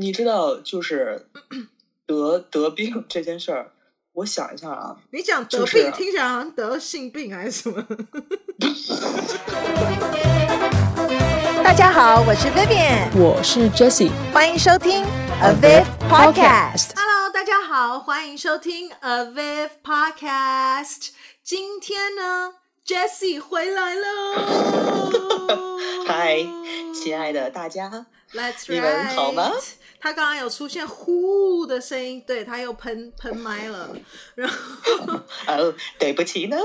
[0.00, 1.26] 你知道，就是
[2.06, 3.72] 得得病这件事儿，
[4.12, 4.96] 我想一下啊。
[5.10, 7.82] 你讲得病、就是、听起来好像得性病还是什么？
[11.64, 15.04] 大家好，我是 Vivian，我是 Jessie，欢迎收听
[15.42, 16.92] Aviv Podcast。
[16.94, 21.08] Hello，大家好，欢迎收听 Aviv Podcast。
[21.42, 22.52] 今天呢
[22.86, 24.06] ，Jessie 回来了。
[26.06, 26.36] 嗨，
[26.94, 28.06] 亲爱的大家。
[28.34, 28.70] Let's.
[28.72, 29.50] 你们好吗？
[30.00, 33.94] 他刚刚有出现呼的声音，对，他又喷喷麦了，
[34.34, 36.56] 然后 哦，对不起呢。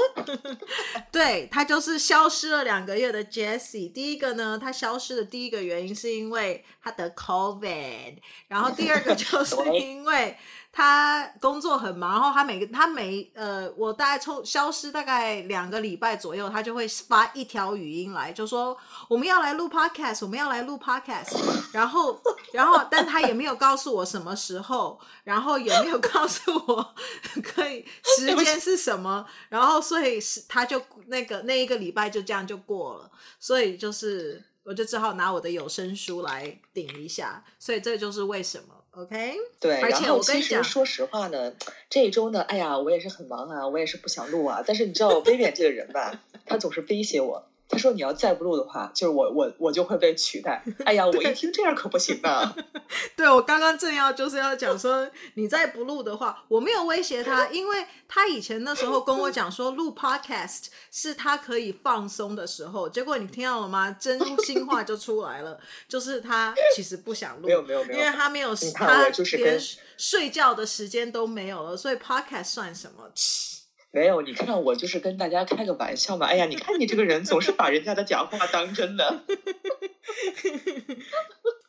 [1.12, 3.92] 对，他就是消失了两个月的 Jessie。
[3.92, 8.18] 第一个呢，他消失的第一个原因是因为他得 COVID，
[8.48, 10.38] 然后第二个就 是因为。
[10.76, 18.76] 他工作很忙，然后他每个他每呃，我大概从消失大概两个礼拜左右，他就会发一条语音来，就说
[19.08, 21.38] 我们要来录 podcast，我们要来录 podcast，
[21.72, 22.20] 然后
[22.52, 26.96] 然后，但他也没有告诉我什么时候，然后也没有告诉我
[27.44, 27.86] 可以
[28.18, 38.83] 时间是什么，然后所以是他就那个那一个礼拜就这样就过了，所以就是我就只好拿我的有声书来顶一下，所以这就是为什么。
[38.96, 41.54] OK，对，而且我跟你讲，说实话呢，
[41.90, 44.64] 这一周呢，哎呀，我也是很忙啊，我也是不想录啊。
[44.66, 47.44] 但是你知道，Vivian 这个人吧，他总是威胁我。
[47.70, 52.56] 他说：“你要再不录的话，就是我我我就会被取代。”哎呀，我一听这样可不行啊！
[53.16, 62.88] 对，我刚刚正要就是要讲说，你再不录的话，我没有威胁他，因为他以前那时候跟我讲说录 podcast 是他可以放松的时候。
[62.88, 63.90] 结果你听到了吗？
[64.00, 69.60] 真心话就出来了，就是他其实不想录，没有没有没有，因为他没有他连
[69.98, 73.10] 睡觉的时间都没有了，所以 podcast 算什么？
[73.94, 76.26] 没有，你看我就是跟大家开个玩笑嘛。
[76.26, 79.24] 哎呀，你看你这个人总是把人家的假话当真的。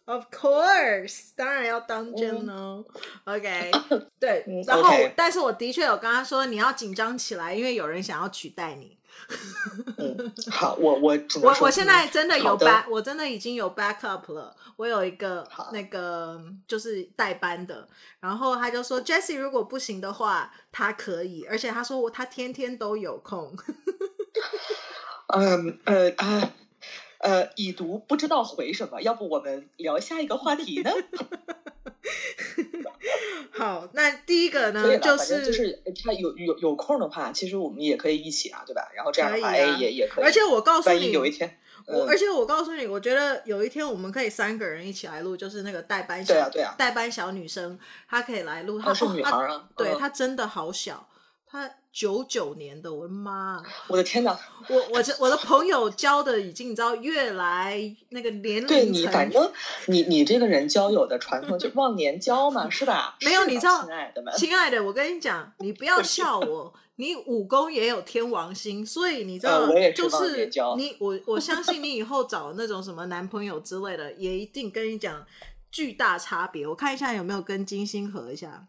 [0.06, 2.84] Of course，当然要当真哦。
[3.25, 3.70] 嗯、OK，
[4.19, 5.12] 对，嗯、然后 okay.
[5.14, 8.98] 但是我的确有跟他说你要紧张起来，因为有人想要取代你。
[9.97, 14.55] 嗯，好，我我我我现在真的有 back，我真的已经有 backup 了。
[14.77, 17.88] 我有一个那个就是代班的，
[18.21, 23.56] 然后他就说 Jessie 如果不行的话，他可以，而且他说我他天天都有空。
[25.28, 26.53] 嗯呃啊
[27.25, 30.91] 呃，已读不知道回什么，要不我们聊下一个话题呢？
[33.51, 38.91] 好，那第一个呢，就是就是他有有有空的话，其实我们也可以一起啊，对吧？
[38.95, 40.25] 然后这样的话，啊、也也可以。
[40.25, 48.79] 而且我告诉你，有一天，我、嗯、而且我告诉你，我觉得有一天我们可以三个人一起来录，就是那个代班小，对啊对啊，代班小女生，她可以来录。
[48.79, 51.09] 她是女孩啊，哦、对、嗯、她真的好小。
[51.47, 53.62] 他九九年的，我的妈！
[53.87, 54.37] 我的天哪！
[54.69, 59.53] 我我这我的朋友交的已经你知道越来那个年龄，对你反正
[59.87, 63.16] 你你这个人交友的传统就忘年交嘛，是吧？
[63.21, 75.25] 没有，你知道，亲爱的们，亲爱的，我跟你讲，你不要笑 我，你武功也有天王星，所以你知道，呃、就是你我我相信你以后找那种什么男朋友之类的，也一定跟你讲
[75.71, 76.66] 巨大差别。
[76.66, 78.66] 我看一下有没有跟金星合一下。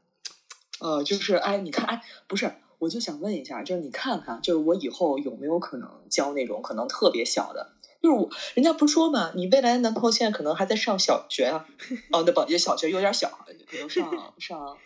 [0.80, 2.54] 呃，就是哎，你看哎，不是。
[2.80, 7.72] 我就想问一下，就是你看看，就是我以后有没有可能交那种可能特别小的？
[8.02, 11.66] 就是我，人家不说嘛，你未来的男朋友现在可能还在上小学啊，
[12.14, 13.30] 哦，那不，也小学有点小，
[13.68, 14.78] 可能上 上，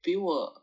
[0.00, 0.62] 比我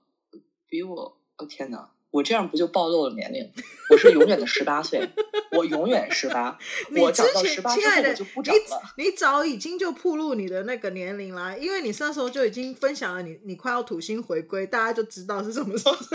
[0.67, 3.52] 比我，哦天哪，我这样不就暴露了年龄？
[3.92, 5.08] 我是永远的十八岁，
[5.52, 6.58] 我永远十八，
[6.97, 8.94] 我长到十八之后我就不长了。
[8.97, 15.96] 你，你早已经就暴露你的那个年龄了，因为你那时候就已经分享了你你快要土星回归，大家就知道是什么时候。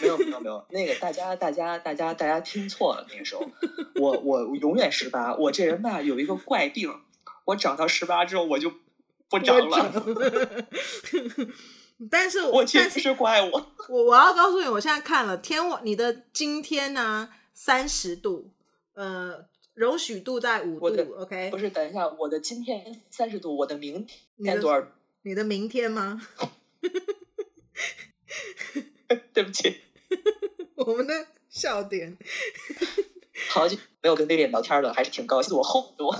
[0.00, 3.48] 没有没有没有，那个大家大家大家大家听错了，那个时候
[3.96, 6.92] 我我永远十八，我这人吧有一个怪病，
[7.44, 8.72] 我长到十八之后我就
[9.28, 10.02] 不长了。
[12.10, 18.50] 但是我其实是怪我，我我要告诉你，我现在看了天王，你的今天呢三十度，
[18.94, 21.50] 呃，容许度在五度，OK？
[21.50, 24.06] 不是，等一下，我的今天三十度，我的明
[24.38, 24.80] 天多少？
[25.22, 26.26] 你，你的明天吗？
[29.32, 29.80] 对不起，
[30.76, 32.16] 我们的笑点。
[33.48, 35.56] 好久没有跟威廉聊天了，还是挺高兴。
[35.56, 36.16] 我后很多。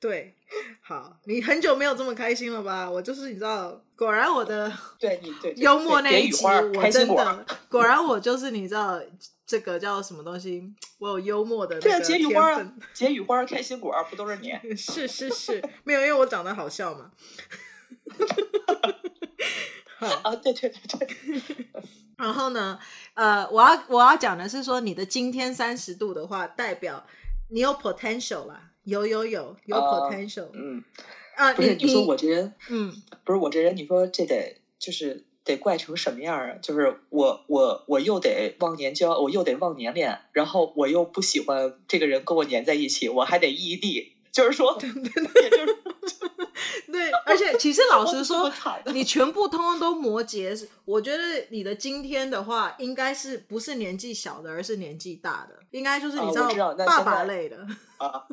[0.00, 0.34] 对，
[0.80, 2.88] 好，你很久没有这么开心了吧？
[2.88, 9.00] 我就是你知道，果然我的对你对幽默那一集，我真的果然我就是你知道
[9.44, 10.62] 这个叫什么东西？
[10.98, 14.52] 我有幽默的对啊，解语花啊，解语花开心果不都是你？
[14.76, 17.10] 是是是，没有，因为我长得好笑嘛。
[20.22, 21.66] 啊，对对对对。
[22.16, 22.78] 然后呢，
[23.14, 27.06] 呃，我要我要讲的是说，你的今天三十度的话，代表
[27.50, 28.64] 你有 potential 啦。
[28.84, 30.82] 有有有有 potential，嗯
[31.36, 32.90] 啊，不是你你说我这人，嗯，
[33.22, 36.54] 不是我这人，你说这得就是得怪成什么样啊？
[36.62, 45.76] 就是我我我又得忘年交，我又得忘年恋，然后我又不喜欢这个人跟我粘在一起，我还得异地，就是说，也就是。
[46.98, 48.52] 对，而且其实老实说，
[48.92, 57.56] 你全部通通都摩羯，我觉得你的今天的话，应该是不是年纪小的，而是年纪大的，应该就是你知道，爸爸类的
[57.98, 58.24] 啊。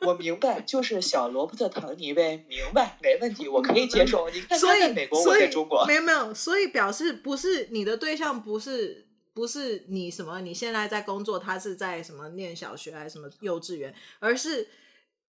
[0.00, 4.28] 我明白，就是小罗伯特·唐尼呗，明白，没问题， 我可以接受。
[4.30, 14.68] 你看他在美国，我在中国，没有没有，所以表示不是你的对象，不是不是你什么，你现在在工作，他是在什么念小学还是什么幼稚园，而是。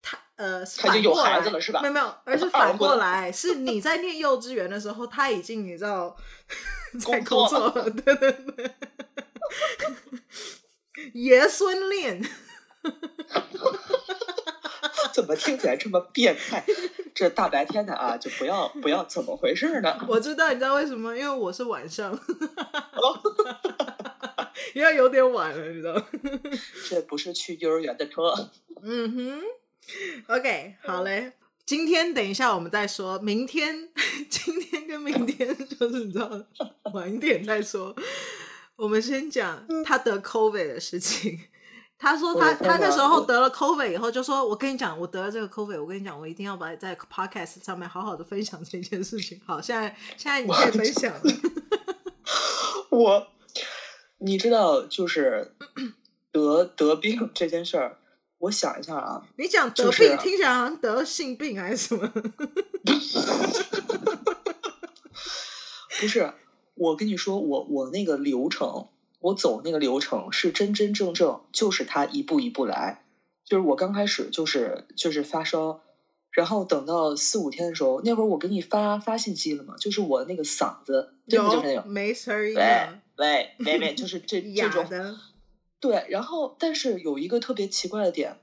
[0.07, 1.81] 他呃，他就有孩子了是吧？
[1.81, 6.15] 没有没有，而是反过来， 是你在念幼稚园的时候，他已经你知道
[6.99, 8.71] 在工作了，对对对，
[11.13, 12.21] 爷孙恋，
[15.11, 16.63] 怎么听起来这么变态？
[17.15, 19.97] 这大白天的啊，就不要不要，怎么回事呢？
[20.07, 21.15] 我知道，你知道为什么？
[21.17, 22.15] 因为我是晚上，
[24.75, 25.99] 因为有点晚了，你知道？
[26.89, 28.35] 这不是去幼儿园的车。
[28.83, 29.41] 嗯哼。
[30.27, 31.33] OK，好嘞。
[31.65, 33.89] 今天等一下我们再说，明天、
[34.29, 36.29] 今天跟明天 就是你知道，
[36.93, 37.95] 晚一点再说。
[38.75, 41.39] 我们先讲他得 COVID 的事情。
[41.97, 51.21] 他说他他那时候得了 COVID 以后，就说：“我跟你讲，我得了这个 COVID，我跟你讲，我一定要把在 Podcast 上面好好的分享这件事情。”好，现在现在你可以分享了。
[52.89, 53.27] 我，
[54.19, 55.55] 你知道，就是
[56.31, 57.97] 得得病这件事儿。
[58.45, 62.07] 我想一下啊，你讲得病、就是、听起来好像得性病还是什么？
[65.99, 66.31] 不是，
[66.75, 68.89] 我跟你说，我我那个流程，
[69.19, 73.03] 我走那个流程是真真正正，就是他一步一步来。
[73.43, 75.81] 就是我刚开始就是就是发烧，
[76.31, 84.85] 然后等到四五天的时候，那会儿我给你发发信息了嘛，就是我那个嗓子真的就是那种没声儿，喂喂，妹妹，就是这 这种。
[85.85, 88.37] 对，然后但是有一个特别奇怪的点，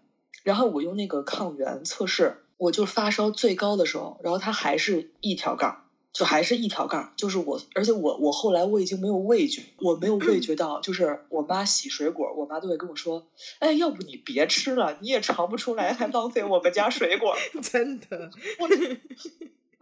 [0.45, 13.27] 然后我用那个抗原测试，我就发烧最高的时候，然后它还是一条杠，就还是一条杠，就是我，而且我我后来我已经没有味觉，我没有味觉到，就是我妈洗水果，我妈都会跟我说，
[13.59, 18.31] 哎，要不你别吃了，你也尝不出来，还浪费我们家水果， 真的。
[18.61, 18.69] 我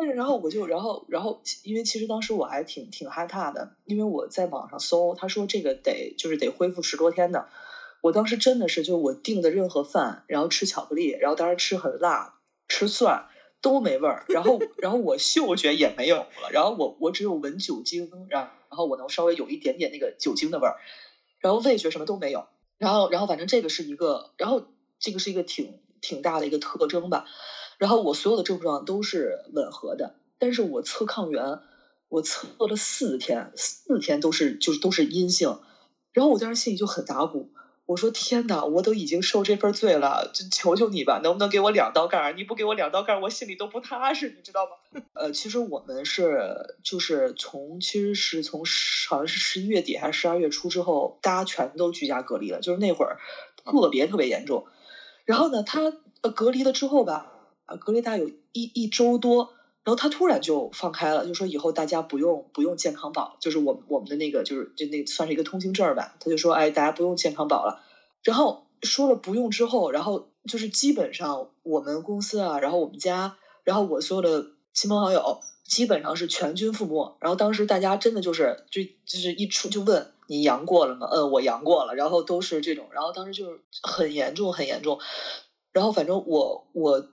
[0.00, 7.46] 但是然后我就然后然后因为其实当时我还挺挺害怕的，因为我在网上搜，他说这个得就是得恢复十多天的。
[8.00, 13.26] 我当时真的是就我订的任何饭，然后吃巧克力，然后当时吃很辣，吃蒜
[13.60, 20.76] 都没味儿，然后然后我嗅觉也没有了，然后我我只有闻酒精，然后然后我能稍微有一点点那个酒精的味儿，
[21.40, 22.46] 然后味觉什么都没有，
[22.78, 24.62] 然后然后反正这个是一个，然后
[24.98, 27.26] 这个是一个挺挺大的一个特征吧。
[27.80, 31.60] 然后我所有的症状都是吻合的，但是我测抗原，
[32.10, 35.58] 我测了四天，四天都是就是都是阴性，
[36.12, 37.48] 然后我当时心里就很打鼓，
[37.86, 42.36] 我说天哪，我都已经受这份罪了，就求求你吧，能不能给我两道杠？
[42.36, 45.00] 你不给我两道杠，我心里都不踏实，你知道吗？
[45.16, 48.62] 呃，其实我们是就是从其实是从
[49.08, 53.16] 好像是十一月底还是十二月初之后，大家全都居家隔离了，就是那会儿
[53.64, 54.66] 特别特别严重，
[55.24, 57.38] 然后呢，他呃隔离了之后吧。
[57.76, 59.50] 隔离大概有一一周多，
[59.82, 66.14] 然后他突然就放开了，就说以后大家不用不用健康宝，就是我我们的那个就是就那算是一个通行证吧。
[66.20, 67.82] 他就说，哎，大家不用健康宝了。
[68.22, 77.16] 然后说了不用之后，然后就是基本上我们公司啊，然后我们家，然后我所有的亲朋好友，基本上是全军覆没。
[77.20, 81.08] 然后当时大家真的就是就就是一出就问你阳过了吗？
[81.10, 81.94] 嗯，我阳过了。
[81.94, 84.98] 然后都是这种，然后当时就是很严重很严重。
[85.72, 87.06] 然后反正我我。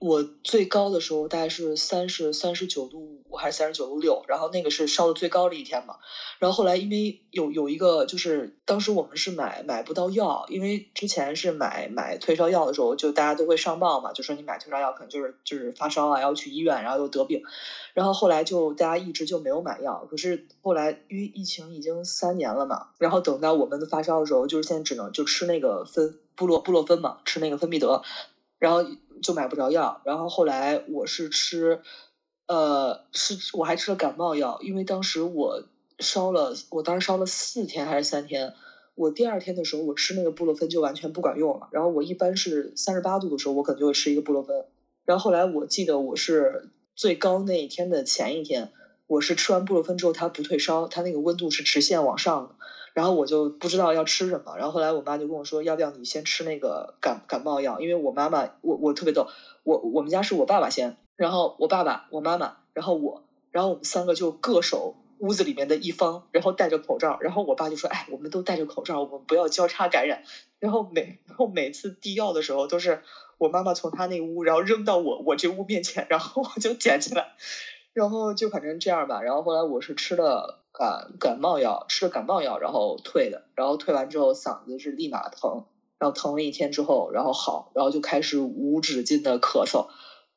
[0.00, 5.96] 我最高的时候大概是三十三十九度五还是三十九度六，然后那个是烧的最高的一天嘛。
[6.38, 17.42] 然后后来因为有有一个就是当时我们是买买不到药，因为之前是买买退烧药的时候，就大家都会上报嘛，就说你买退烧药可能就是就是发烧啊，要去医院，然后又得病。
[17.92, 20.06] 然后后来就大家一直就没有买药。
[20.10, 28.02] 可是后来因为疫情已经三年了嘛，然后等到我们发烧的时候，就是现在只能就吃那个芬布洛布洛芬嘛，吃那个芬必得，
[28.60, 28.86] 然后。
[29.22, 31.82] 就买不着药，然后后来我是吃，
[32.46, 35.62] 呃，是我还吃了感冒药，因为当时我
[35.98, 38.54] 烧了，我当时烧了四天还是三天，
[38.94, 44.64] 我第二天的时候我吃那个布洛芬就完全不管用了，然后我一般是三十八度的时候我可能就会吃一个布洛芬，
[45.04, 48.72] 然后后来我记得我是最高那一天的前一天，
[49.06, 52.54] 我是吃完布洛芬之后它不退烧，它那个温度是直线往上的。
[52.92, 57.80] 然后我就不知道要吃什么，然后后来我妈就跟我说，要不要你先吃那个感感冒药？
[57.80, 59.28] 因为我妈妈，我我特别逗，
[59.62, 70.22] 我我们家是我爸爸先，然后我爸爸、我妈妈，然后我，然后我们三个就各守屋子里面的一方，然后戴着口罩，然后我爸就说，哎，我们都戴着口罩，我们不要交叉感染。
[70.58, 73.02] 然后每然后每次递药的时候，都是
[73.38, 77.28] 我妈妈从她那屋，然后扔到我我这屋面前，然后我就捡起来，
[77.94, 79.22] 然后就反正这样吧。
[79.22, 80.59] 然后后来我是吃了。
[80.72, 85.64] 感感冒药吃了感冒药，然后退的，然后退完之后嗓子是立马疼，
[85.98, 89.86] 然后疼了一天之后，然后好，然后就开始无止境的咳嗽，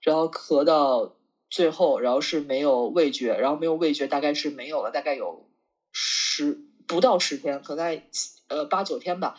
[0.02, 1.10] 然后咳到
[1.50, 5.46] 最后，然后是没有味觉，然后没有味觉，大概是没有了，大概有
[5.92, 8.04] 十不到十天，可能在
[8.48, 9.34] 呃八九天吧，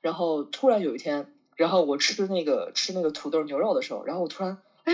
[0.00, 1.26] 然后突然有一天，
[1.56, 4.92] 然后我吃那个吃那个土豆牛肉的时候，然后我突然哎。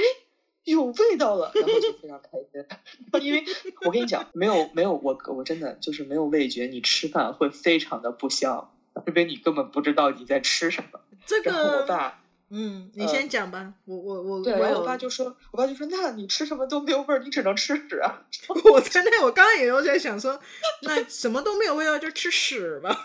[0.64, 2.64] 有味道了，然后就非常开心，
[3.22, 3.44] 因为
[3.84, 8.72] 我跟你讲，没有没有我我真的就是没有味觉，你吃饭会非常的不香，
[9.06, 11.00] 因为你根本不知道你在吃什么。
[11.26, 18.22] 这个，然后我爸，嗯，你先讲吧，呃、我我我，对，然后我爸就说，我爸就说，那你吃什么都没有味儿，你只能吃屎啊！
[18.72, 20.40] 我在那，我刚刚也有在想说，
[20.82, 23.04] 那什么都没有味道就吃屎吧。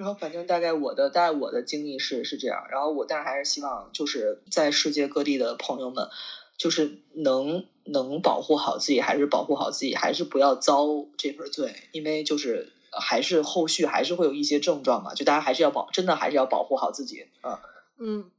[0.00, 6.08] 然后反正大概我的大概我的经历是是这样，然后我但是还是希望就是在世界各地的朋友们，
[6.56, 10.86] 就是能能保护好自己，还是保护好自己，还是不要遭
[11.18, 17.60] 这份罪，因为就是还是后续还是会有一些症状嘛，就大家还是要保，真的还是要保护好自己啊。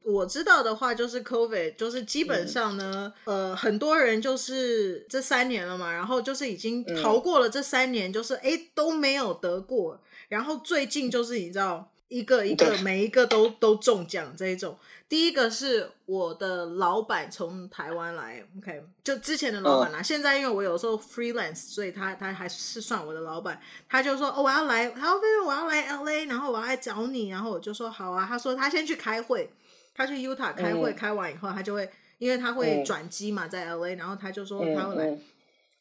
[0.03, 9.99] 我知道的话就是 COVID，就是基本上呢，嗯、呃，很多人就是这三年了嘛，然后就是已经逃过了这三年，就是哎、嗯、都没有得过。
[10.29, 14.77] 然后最近就是你知道，一个一个每一个都都中奖这一种。
[15.11, 20.01] 第一个是我的老板从台湾来，OK，就之前的老板啦。
[20.01, 23.59] 现在因为我有时候 freelance，所以他他还是算我的老板。
[23.89, 28.25] 他就说哦，我要来，他说我要来 LA，然后我要来找你，然后我就说好啊。
[28.25, 29.51] 他说他先去开会，
[29.93, 35.17] 他去 Utah 开会，开完以后他就会，因为他会转机嘛，在 LA，然后他就说他会来。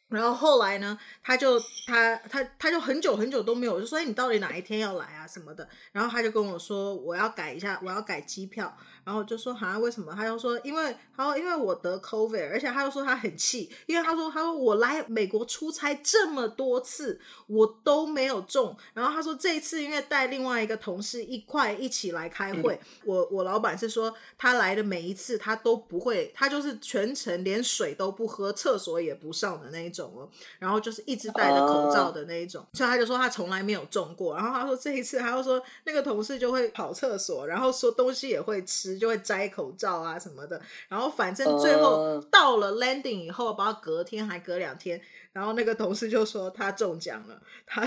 [0.09, 1.57] 然后后来呢，他就
[1.87, 5.69] 他他他就很久很久都没有，我就说，哎，你到底哪一天要来啊什么的？
[5.93, 8.77] 然后他就跟我说，我要改一下，我要改机票。
[9.05, 10.13] 然后就说好像为什么？
[10.15, 18.77] 他就说因为他说因为我得 COVID，而且他又说他很气，因为他说他说我来美国出差这么多次，我都没有中。
[18.93, 30.29] 然后他说这一次因为带另外一个同事一块一起来开会，嗯、我我老板是说他来的每一次他都不会，他就是全程连水都不喝，厕所也不上的那一种哦。
[30.59, 34.35] 然后就是一直戴着口罩的那一种，所以他就说他从来没有中过。
[34.37, 38.90] 然后他说这一次，他又说那个同事就会跑厕所，然后说东西也会吃。
[38.99, 45.01] 就会摘口罩啊什么的，然后反正最后到了 landing 以后，包括隔天还隔两天，
[45.33, 47.87] 然后那个同事就说他中奖了，他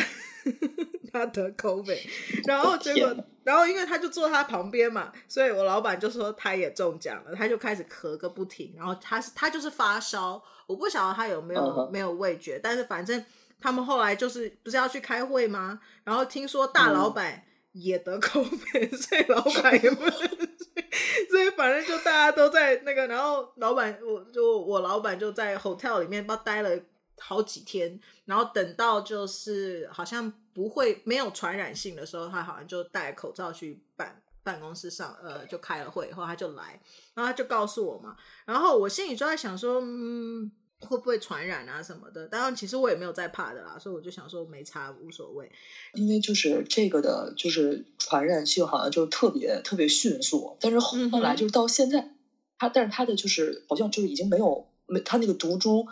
[1.11, 1.99] 他得 COVID，
[2.45, 13.23] 然后结果，然后因为他就坐他旁边嘛，所以我老板就说他也中奖了，他就开始咳个不停，然后他是他就是发烧，我不晓得他有没有没有味觉，但是反正
[13.61, 15.79] 他们后来就是不是要去开会吗？
[16.03, 17.43] 然后听说大老板
[17.73, 20.03] 也得 COVID，所以老板也不。
[20.09, 20.27] 所
[21.51, 26.79] 反正就大家都在那个，然后老板我就我老板就在 hotel 里面不待了
[27.19, 36.79] 好几天，然后等到就是好像不会没有传染性的时候，他好像就戴口罩去办办公室上，呃，就开了会以后他就来，
[37.13, 40.51] 然后他就告诉我嘛，然后我心里就在想说，嗯。
[40.85, 42.27] 会不会传染啊什么的？
[42.27, 45.51] 当然，其实我也没有在怕的啦，所以我就想说没差，无所谓。
[45.93, 52.15] 因为就是这个的，就是传染性好像就特别特别迅速，但是后后来就是到现在，嗯、
[52.57, 55.87] 它但是它的就是好像就是已经没有没它那个毒株，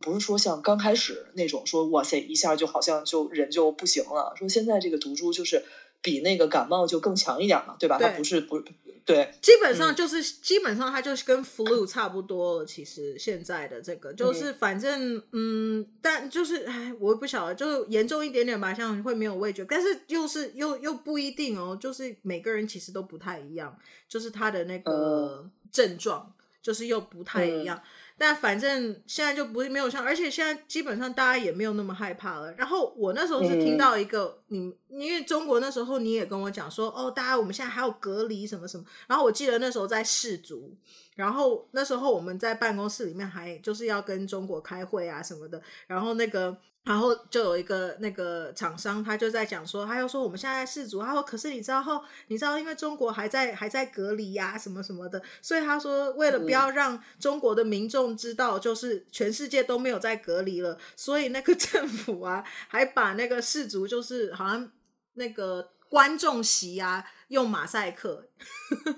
[0.00, 5.64] 不是说像刚开始那种说哇塞一下就好像就人就不行了，说现在这个毒株就是
[6.02, 7.98] 比那个感冒就更强一点嘛，对吧？
[7.98, 8.62] 对它不是不。
[9.06, 12.66] 对，基本上就是、嗯、基本上它就是跟 flu 差不多了。
[12.66, 21.78] 其实现在的这个就是反正嗯，嗯，但就是哎，我也不晓得，就严重一点点吧，像会没有味觉，但是又是又又不一定哦。
[21.80, 27.78] 就是每个人其实都不太一样，就是他的那个症状，就是又不太一样。
[27.78, 32.52] 嗯但反正现在就不是没有像，而且现在基本上大家也没有那么害怕了。
[32.54, 38.84] 然后我那时候是听到一个，嗯、你因为中国那时候你也跟我讲说，哦，大家我们现在还有隔离什么什么。
[39.06, 40.74] 然后我记得那时候在世足，
[41.14, 45.60] 然后那时候我们在办公室里面还就是要跟中国开会啊什么的。
[45.86, 46.56] 然后那个
[46.86, 64.70] 然后就有一个那个厂商，他就在讲说，他又说我们现在在试足，他说可是你知道后，你知道因为中国还在还在隔离呀、啊，什么什么的，所以他说为了不要让中国的民众知道，就是全世界都没有在隔离了，所以那个 政府啊，还把那个试足就是好像
[65.14, 68.28] 那个观众席啊用马赛克。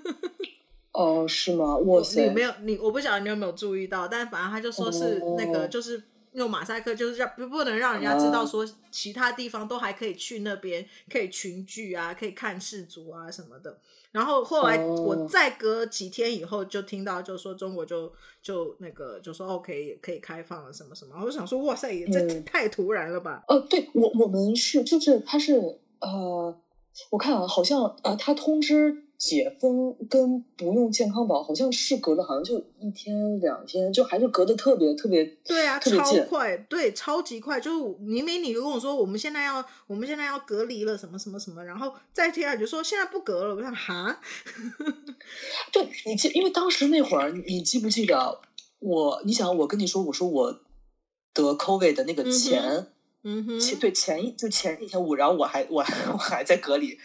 [0.93, 1.75] 哦，是吗？
[1.75, 6.03] 我你没有你，我不晓得你有没有注意到，但反正他就说是那个就是。
[6.33, 13.79] 用马赛克就是让不不能让人家知道说其他地方都还可以去那边可以群聚啊，可以看世族啊什么的。
[14.11, 21.15] 然后后来我再隔几天以后就听到，就说中国就就那个就说 OK 可以开放了什么什么。
[21.19, 23.43] 我就想说哇塞，这太突然了吧？
[23.47, 26.59] 呃、嗯，对我我们是就是他是呃，
[27.11, 29.05] 我看啊，好像呃他通知。
[29.19, 37.59] 解封跟不用健康宝好像是隔了，好像就一天两天，就还是隔得特别特别对啊，特别超快，对，超级快。
[37.59, 44.21] 就是明明你跟我说我们现在要我们现在要隔离了什么什么什么，然后再听下就说现在不隔了，我想哈，
[45.73, 48.39] 对，你记，因为当时那会儿你记不记得
[48.79, 49.21] 我？
[49.25, 50.61] 你想我跟你说，我说我
[51.33, 52.87] 得 COVID 的那个前，
[53.23, 56.97] 嗯哼，前对前一就前一天我，然后我还我还我还在隔离。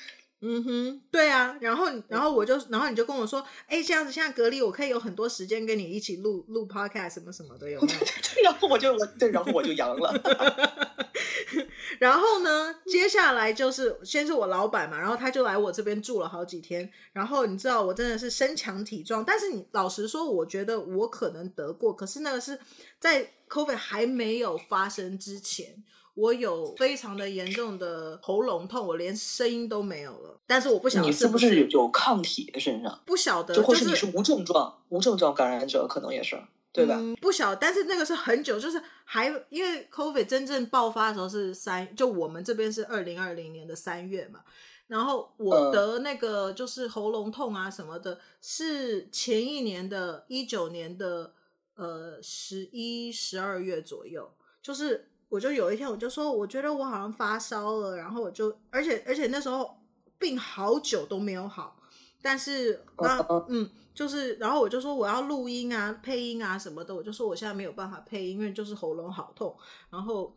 [0.46, 7.98] 嗯哼，对啊，然后然后我就然后你就跟我说，哎，这样子现在隔离，我可以有很多时间跟你一起录录 podcast 什么什么的，有没有？
[8.44, 10.12] 然后我就我对，然后我就阳了。
[11.98, 16.90] 然后呢，接下来就是先是我老板嘛，然后他就来我这边住了好几天。
[17.14, 22.58] 然后你知道我真的是身强体壮，但是你老实说，我觉得我可能得过，可是那个是
[22.98, 25.82] 在 COVID 还没有发生之前。
[26.14, 30.40] 我有非常的严重的喉咙痛，我连声音都没有了。
[30.46, 33.02] 但是我不晓得是不是，你是不是有抗体在身上？
[33.04, 36.40] 不晓得，就或是你是无症状、就是、无症状感染者，可能也是
[36.72, 36.94] 对吧？
[36.96, 44.40] 嗯、不晓，但是那个是很久，就是还因为 COVID 真正爆发的时候是三，就我们这边是二零二零年的三月嘛。
[44.86, 51.32] 然后我得那个就是喉咙痛啊什么的，嗯、是前一年的一九年的
[51.74, 54.30] 呃十一十二月左右，
[54.62, 55.08] 就是。
[55.28, 59.76] 我就有一天，我就说，我觉得我好像发烧了，然后我就，而且而且那时候
[60.18, 61.76] 病好久都没有好，
[62.22, 69.56] 但是那嗯，就是，然后我就说我要录音啊、配音啊什么的，我就说我现在没有办法配音，因为就是喉咙好痛，
[69.90, 70.36] 然后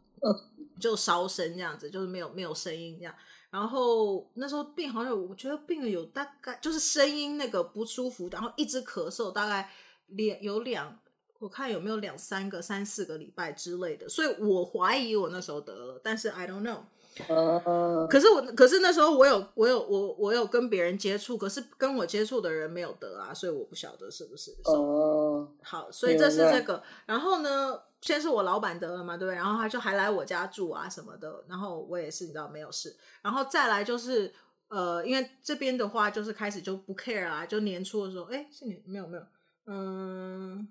[0.80, 3.14] 就烧声这样子，就是没有没有声音这样，
[3.52, 9.70] 然后那时候病好像我觉得病了有大概就是声音那个不舒服，然后一直咳嗽，大概
[10.08, 10.98] 两有两。
[11.40, 16.80] 我看有没有两三个、三四个礼拜之类的，所以我怀疑我那时候得了，但是 I don't know。
[17.28, 24.56] Uh, 可是我，可是那时候我有，我有，我我有跟别人接触，可是跟我接触的人没有得啊，所以我不晓得是不是。
[24.66, 26.84] 哦、uh,，好，所以这是这个。
[27.08, 29.36] 然后呢，先是我老板得了嘛，对不对？
[29.36, 32.96] 然后他就还来我家住啊什么的，然后我也是，你知道没有事。
[33.24, 34.32] 然后再来就是，
[34.68, 39.24] 呃，因为这边的话就是开始就不 care 啊，就年初的时候，哎，是你没有没有，
[39.66, 40.68] 嗯。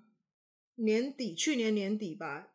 [0.77, 2.47] 年底，去年年底吧，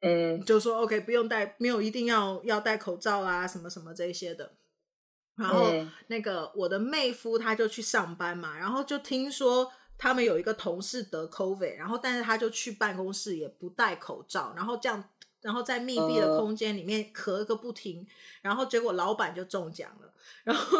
[0.00, 4.54] 嗯，就说 OK，不用戴，没有一定要要戴口罩啊，什么什么这些的。
[5.36, 15.02] 然后、嗯、那个我的妹夫他就去上班嘛，然后就听说他们有一个同事得 COVID，然后但是他就去办公室也不戴口罩，然后这样，
[15.40, 18.06] 然后在密闭的空间里面咳个不停，
[18.42, 20.12] 然后结果老板就中奖了，
[20.44, 20.78] 然后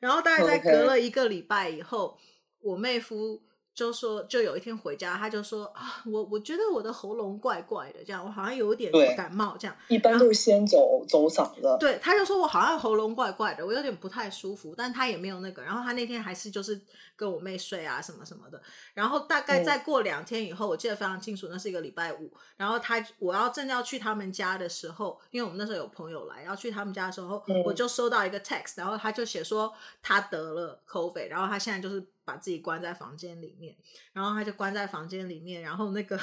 [0.00, 2.18] 然后大概在隔了一个礼拜以后，
[2.60, 3.42] 我妹夫。
[3.72, 11.76] 就说，就有一天回家，他就说啊，我我觉得我的喉咙怪怪的，这样我好像有点感冒，这样一般都是先走走嗓子。
[11.78, 15.62] 对，他就说我好像喉咙怪怪的，我有点不太舒服，但他也没有那个。
[15.62, 16.78] 然后他那天还是就是
[17.16, 18.60] 跟我妹睡啊什么什么的。
[18.92, 22.30] 然后大概再过两天以后，我记得非常清楚，那是一个礼拜五。
[22.56, 32.04] 然后他我要正要去他们家的时候，因为我们那时候有朋友来要去他们家的时候，我就收到一个 text，然后他就写说他得了 COVID，然后他现在就是。
[32.30, 33.74] 把自己关在房间里面，
[34.12, 36.16] 然后他就关在房间里面，然后那个，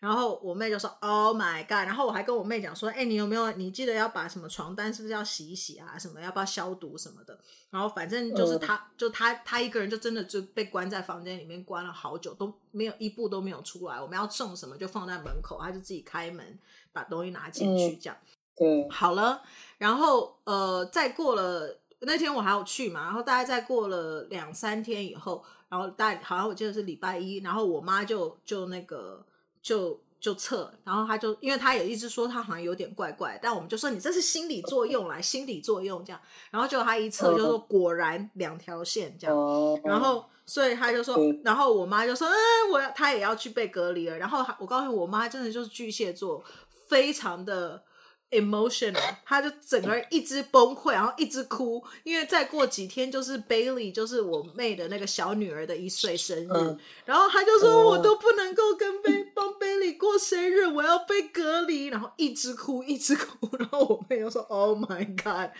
[0.00, 3.50] 然后我妹就说：“Oh my god！” 然后我还跟我妹讲说：“哎，你有没有？
[3.52, 5.98] 你记得要把什么床单是不是要洗一洗啊？
[5.98, 7.40] 什么要不要消毒什么的？”
[7.72, 13.98] 然后反正就是他，嗯、就他，他一个人就真的就被关在房间里面关了好久，都没有一步都没有出来。
[13.98, 16.58] 我们要送什么就放在门口，他就自己开门
[16.92, 18.16] 把东西拿进去，这样。
[18.54, 19.42] 对、嗯，好了，
[19.78, 21.80] 然后呃，再过了。
[22.00, 29.24] 那天我还有去嘛，然后大概再过了两三天以后，然后大概好像我记得是礼拜一，然后我妈就就那个
[29.62, 39.36] 就就测，然后她就因为她也一直说她好像有点怪怪，但我们就说你这是心理作用来，心理作用这样，然后就她一测就说果然两条线这样，
[39.84, 40.24] 然后。
[40.48, 42.36] 所以她就说，然后我妈就说嗯，
[42.70, 46.40] 我要她也要去被隔离了，然后我告诉我妈真的就是巨蟹座，
[46.86, 47.82] 非常的。
[48.30, 65.50] Emotional， 他就整个人一直崩溃，然后一直哭，因为再过几天就是 Bailey，就是我妹的那个小女儿的一岁生日，嗯、然后他就说、嗯、我都不能够跟贝帮 Bailey 过生日，我要被隔离，然后一直哭一直哭，然后我妹又说 Oh my God，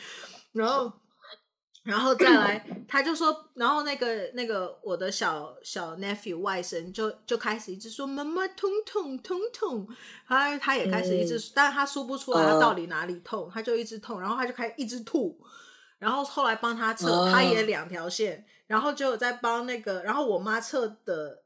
[0.52, 0.92] 然后。
[1.86, 9.88] 然后再来，他就说，然后那个那个我的小小 nephew 外甥就就开始一直说妈妈痛痛痛痛，
[10.26, 15.40] 他他也开始一直，嗯、但是他说不出来他到底哪里痛，他就一直痛，然后他就开始一直吐，
[15.98, 21.45] 然后后来帮他测，嗯、他也两条线，然后就在帮那个，然后我妈测的。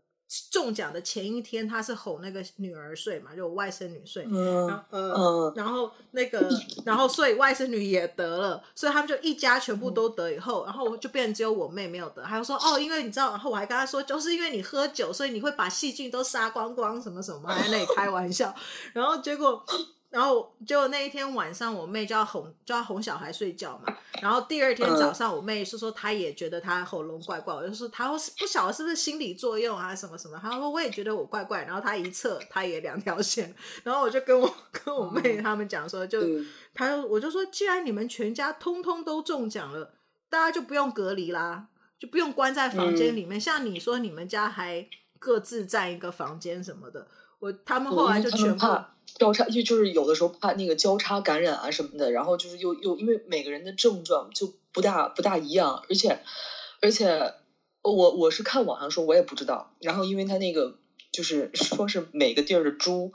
[0.51, 6.49] 中奖的前一天，他是哄那个女儿睡嘛，就我外甥女睡，嗯、然后呃，嗯、然后那个，
[6.85, 12.25] 然后所以外甥女也得了，所以他们就一家全部都得以后，然后就变成只有我妹没有得。
[12.25, 18.55] 还有说哦，因为你知道，然后我还跟他说，就是因为你喝酒，所以你会把细菌都杀光光，什么什么，还在那里开玩笑，
[18.95, 19.65] 然后结果。
[20.11, 23.97] 然后就那一天晚上，我妹就要哄就要哄小孩睡觉嘛。
[24.21, 30.37] 然后第二天早上，我妹是说她也觉得她喉咙怪怪，我就说她不晓得是不是心理作用啊什么什么。
[30.43, 31.65] 她说我也觉得我怪怪。
[31.65, 33.55] 然后她一测，她也两条线。
[33.85, 36.21] 然后我就跟我跟我妹他们讲说，就
[36.75, 39.95] 她我就说，既然你们全家通通都中奖了，
[40.29, 41.69] 大家就不用隔离啦，
[42.01, 43.39] 就不用关在房间里面。
[43.39, 44.85] 嗯、像你说你们家还
[45.21, 47.07] 各自占一个房间什么的，
[47.41, 48.67] 我他们后来就全部。
[49.19, 56.21] 交叉就就是有的时候怕那个交叉感染啊什么的，然后就是又又因为每个人的症状就不大不大一样，而且
[56.81, 57.35] 而且
[57.83, 59.75] 我我是看网上说，我也不知道。
[59.81, 60.79] 然后因为他那个
[61.11, 63.11] 就是说是每个地儿的猪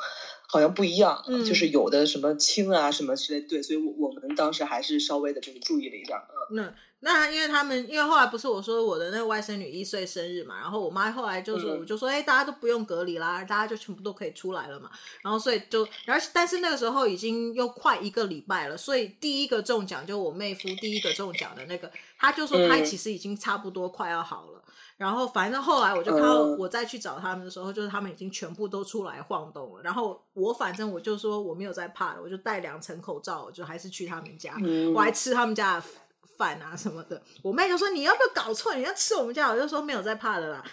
[0.50, 6.56] 好像不一样，嗯、就是有的什么轻啊什么之类，对，所以我我们当时还是稍微的就是注意了一下，嗯。
[6.58, 14.90] 那那因为他们，因为后来不是我说我的那个外甥女一岁生日嘛，然后我妈后来就说，嗯、我就说，哎，大家都不用隔离啦，大家就全部都可以出来了嘛。
[15.22, 24.64] 然后所以就，然后但是那个时候已经又快一个礼拜了，所以第一个中奖就我妹夫第一个中奖的那个，他就说他其实已经差不多快要好了。
[24.66, 29.84] 嗯、然后反正后来我就看到我再去找他们的时候，就是他们已经全部都出来晃动了。
[29.84, 35.84] 然后我反正我就说我没有在怕的，我就戴两层口罩，我就还是去他们家，嗯、我还吃他们家的。
[36.38, 38.74] 饭啊什么的，我妹就说，你要不要搞错？
[38.76, 40.64] 你要吃我们家，我就说没有在怕的啦。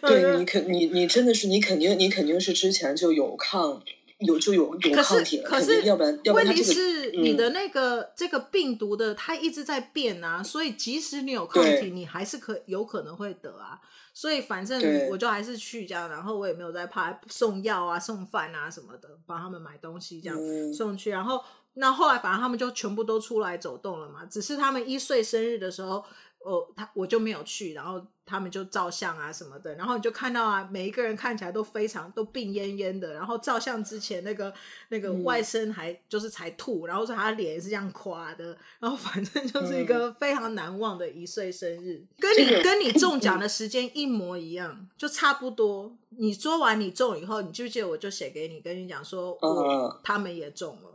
[0.00, 3.80] 对， 你肯你你真的是你肯定你肯定是之前就有抗
[4.18, 13.80] 有就有有抗体了，可是可是要不然要不然问题是你的那个、嗯、这个病毒的它一直在变啊，所以即使你有抗体，你还是可有可能会得啊。
[14.14, 21.42] 所以反正我就还是去这样，然后我也没有在怕，送药啊送饭啊什么的，帮他们买东西这样、嗯、送去，然后。
[21.74, 24.26] 那后来，反正他们就全部都出来走动了嘛。
[24.26, 26.04] 只是他们一岁生日的时候，
[26.44, 29.74] 哦，他我就没有去，然后他们就照相啊什么的。
[29.76, 33.14] 然后你就看到啊，每一个人看起来都非常都病恹恹的。
[33.14, 34.52] 然后照相之前，那个
[34.90, 38.54] 那个外甥还就是才吐，嗯、然后说他脸也是这样垮的。
[38.78, 45.96] 然后反正就是一个非常难忘的一岁生日，嗯、跟你跟你中奖的时间一模一样，就差不多。
[46.18, 50.91] 你说完你中以后，你记不记得我就写给你，跟你讲说我他们也中了。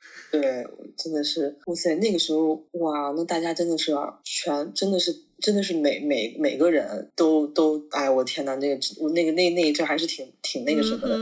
[0.30, 1.94] 对，真的是哇塞！
[1.96, 11.18] 那个时候哇，那大家真的是全，真的是，真的是每每每个人都都，哎，我天呐，那个我那个那那一阵还是挺挺那个什么的。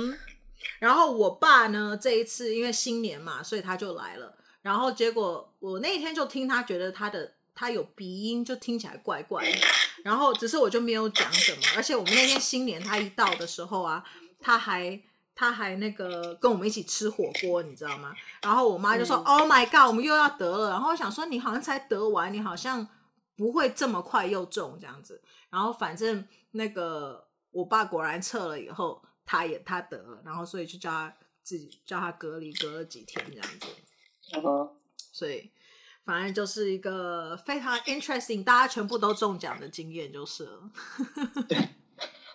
[0.78, 4.36] 然后我爸呢，这一次因为新年嘛，所以他就来了。
[4.62, 9.58] 然后结果我那天就听他觉得他的他有鼻音，就听起来怪怪的。
[10.02, 11.58] 然后只是我就没有讲什么。
[11.76, 14.04] 而且我们那天新年他一到的时候啊，
[14.40, 15.00] 他还。
[15.38, 18.14] 他还那个跟我们一起吃火锅，你知道吗？
[18.40, 22.88] 然后我妈就说、嗯、：“Oh my god，我们又要得了。”然后我想说：“你好像才得完，你好像
[23.36, 33.66] 不会这么快又中这样子。”然后反正那个我爸果然测了以后，他也他得了，然后所以就叫他自己叫他隔离隔了几天这样子。
[34.36, 34.70] 嗯、
[35.12, 35.50] 所以
[36.06, 40.70] 反正就是一个非常 interesting，大家全部都中奖的经验就是了。
[41.46, 41.68] 对。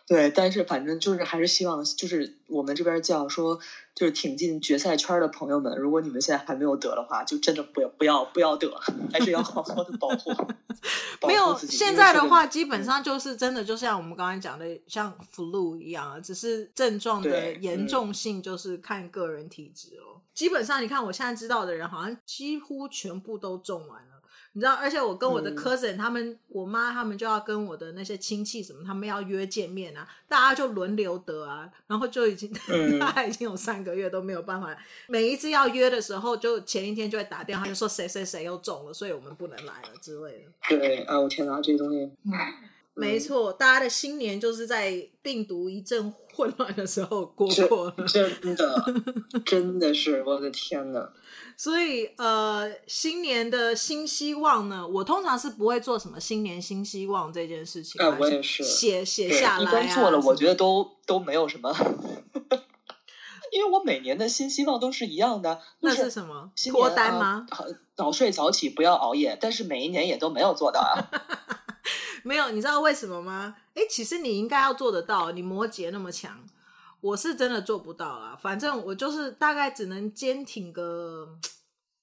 [0.08, 3.60] 对，但是反正就是还是希望，就是我们这边叫说，
[3.96, 8.70] 就是挺进决赛圈的朋友们，如果你们现在还没有得的话，就真的不要不要不要得，
[9.14, 10.32] 还是要好好的保护。
[11.28, 20.18] 没有，现在的话基本上就是真的，就像我们刚才讲的，像 flu 一样，只是症状的严重性就是看个人体质哦。
[20.18, 24.11] 嗯、基本上你看，我现在知道的人好像几乎全部都中完了。
[24.54, 40.78] 你知道，而且我跟我的 cousin、嗯、他们，我妈他们就要跟我的那些亲戚什么，他们要约见面啊，大家就轮流得啊，然后就已经、嗯、 大概已经有三个月都没有办法，每一次要约的时候，就前一天就会打电话，就说谁谁谁又中了，所以我们不能来了之类的。
[40.78, 42.12] 对，啊，我天哪，这些东西，
[43.02, 48.94] 没错，大家的新年就是在病毒一阵混乱的时候过过了，真的，
[49.46, 51.10] 真的是我的天呐。
[51.58, 58.02] 所以呃，新年的新希望呢，我通常是不会做什么新年新希望这件事情。
[58.02, 61.72] 哎，我也是写写下来啊，一般做了，我觉得都都没有什么。
[63.52, 66.52] 因为我每年的新希望都是一样的，那是什么？
[66.72, 67.46] 脱单吗？
[67.50, 69.38] 啊，早睡早起，不要熬夜。
[69.40, 70.96] 但是每一年也都没有做到啊。
[72.24, 73.56] 没有，你知道为什么吗？
[73.74, 75.32] 哎，其实你应该要做得到。
[75.32, 76.44] 你摩羯那么强，
[77.02, 78.38] 我是真的做不到啊。
[78.42, 81.38] 反正我就是大概只能坚挺个，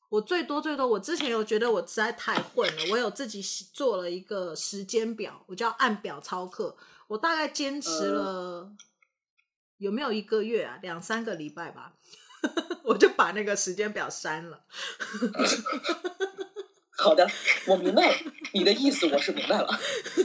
[0.09, 6.77] 我最多最多，我之前有觉得我实在太混了，我有自己做了一个时间表，我叫按表操课。
[7.09, 8.23] 我大概坚持了。
[8.23, 8.77] 呃
[9.79, 10.77] 有没有一个月啊？
[10.83, 11.93] 两三个礼拜吧，
[12.83, 14.65] 我就把那个时间表删了。
[16.99, 17.27] 好的，
[17.67, 18.15] 我明白了
[18.53, 19.69] 你的意思，我是明白了。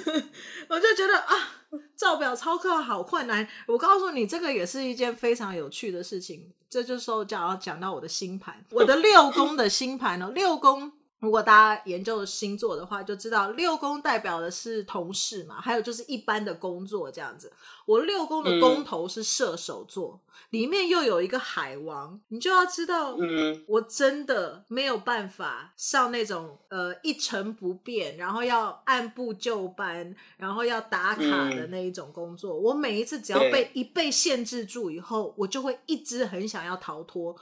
[0.67, 1.61] 我就觉得啊，
[1.95, 3.47] 造表操课好困难。
[3.67, 6.51] 我告诉你，这个也是一件非常有趣的事情。
[6.67, 10.91] 这就是说，讲要讲到我的星盘，我的六宫的星盘呢，六宫。
[11.23, 17.49] 如果大家研究星座的话，就知道六宫代表的是同事嘛，还有就是一般的工作这样子。
[17.85, 32.53] 我六宫的宫头是射手座，嗯、里面又有一个海王，你就要知道，嗯，我真的没有办法上那种呃一成不变，然后要按部就班，然后要打卡的那一种工作。
[32.55, 37.33] 嗯、我每一次只要被一被限制住以后，我就会一直很想要逃脱，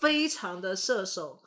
[0.00, 1.38] 非常的射手。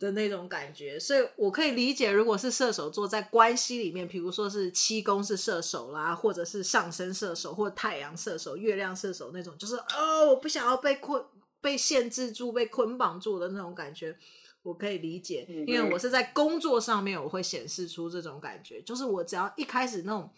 [0.00, 11.22] 的那种感觉，所以我可以理解，如果是射手座在关系里面，比如说是七宫是射手啦，或者是上升射手，或太阳射手、月亮射手那种，就是哦，我不想要被困、
[11.60, 14.16] 被限制住、被捆绑住的那种感觉，
[14.62, 20.30] 我可以理解，因为我是在工作上面，我会显示出这种感觉，就是我只要一开始那种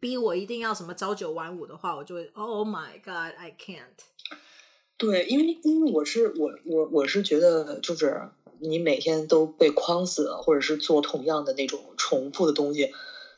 [0.00, 4.02] 逼我一定要什么朝九晚五的话，我就会 Oh my God, I can't。
[4.96, 8.20] 对，因为因为我是我我我是觉得就是。
[8.60, 12.92] 你每天都被框死，或者是做同样的那种重复的东西，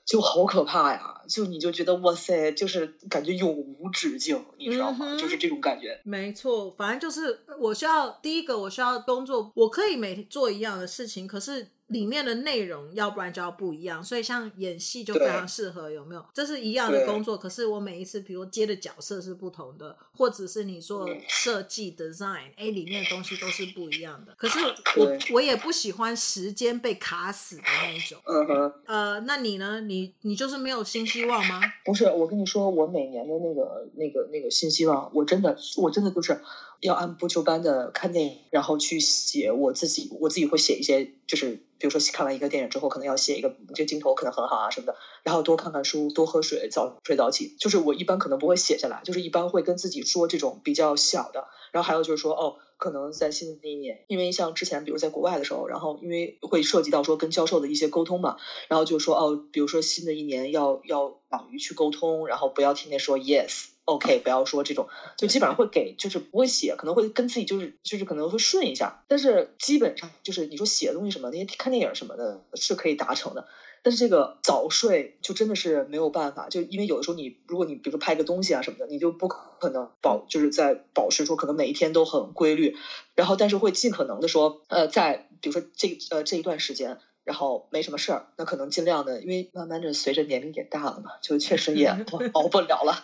[0.05, 1.23] 就好可怕呀！
[1.29, 5.07] 就你就觉得哇塞，就是感觉永无止境，你知道吗？
[5.11, 6.01] 嗯、就是这种感觉。
[6.05, 11.69] 没错，反正就是我需要第一个，我需要工作，我可以每天做一样的事情，可是。
[11.89, 16.25] 里面的内容，要不然就要不一样，所以像演戏就非常适合，有没有？
[16.35, 24.35] 这是一样的工作，可是我每一次，比如接的角色是不同的，或者是你做设计 design，哎，里面的东西都是不一样的。
[24.37, 24.59] 可是
[24.97, 28.19] 我我也不喜欢时间被卡死的那一种。
[28.25, 28.73] 嗯哼。
[28.87, 29.81] 呃，那你呢？
[29.83, 31.61] 你你就是没有新希望吗？
[31.85, 36.41] 不是，我跟你说，我每年的那个那个那个新希望，我真的我真的就是。
[36.81, 47.55] 要按部就班的看电影，然后去写我自己，我自己会写一些，就是比如说看完一个电影之后，可能要写一个这个镜头可能很好啊什么的，然后多看看书，多喝水，早睡早起。
[47.59, 51.47] 就是我一般可能不会写下来，就是一般会跟自己说这种比较小的。
[51.73, 58.37] 然后还有就是说，哦，可能在新的一年，因为像之前比如在国外的时候，然后因为会涉及到说跟教授的一些沟通嘛，
[58.69, 63.76] 然后就说哦，比如说新的一年要要勇于去沟通，然后不要天天说 yes。
[63.87, 73.47] OK，不要说这种，就基本上会给，就是不会写，可能会跟自己就是就是可能会顺一下，但是基本上就是你说写东西什么那些看电影什么的是可以达成的，
[73.85, 82.77] 但是这个早睡就真的是没有办法，就因为有的时候你如果你比如说拍个东西啊什么的，你就不可能保就是在保持说可能每一天都很规律，
[83.15, 86.99] 然后但是会尽可能的说呃在比如说这呃这一段时间。
[87.27, 91.89] 然后没什么事儿，那可能尽量的，因为慢慢的随着年龄也大了嘛，就确实也
[92.35, 93.03] 熬不了了，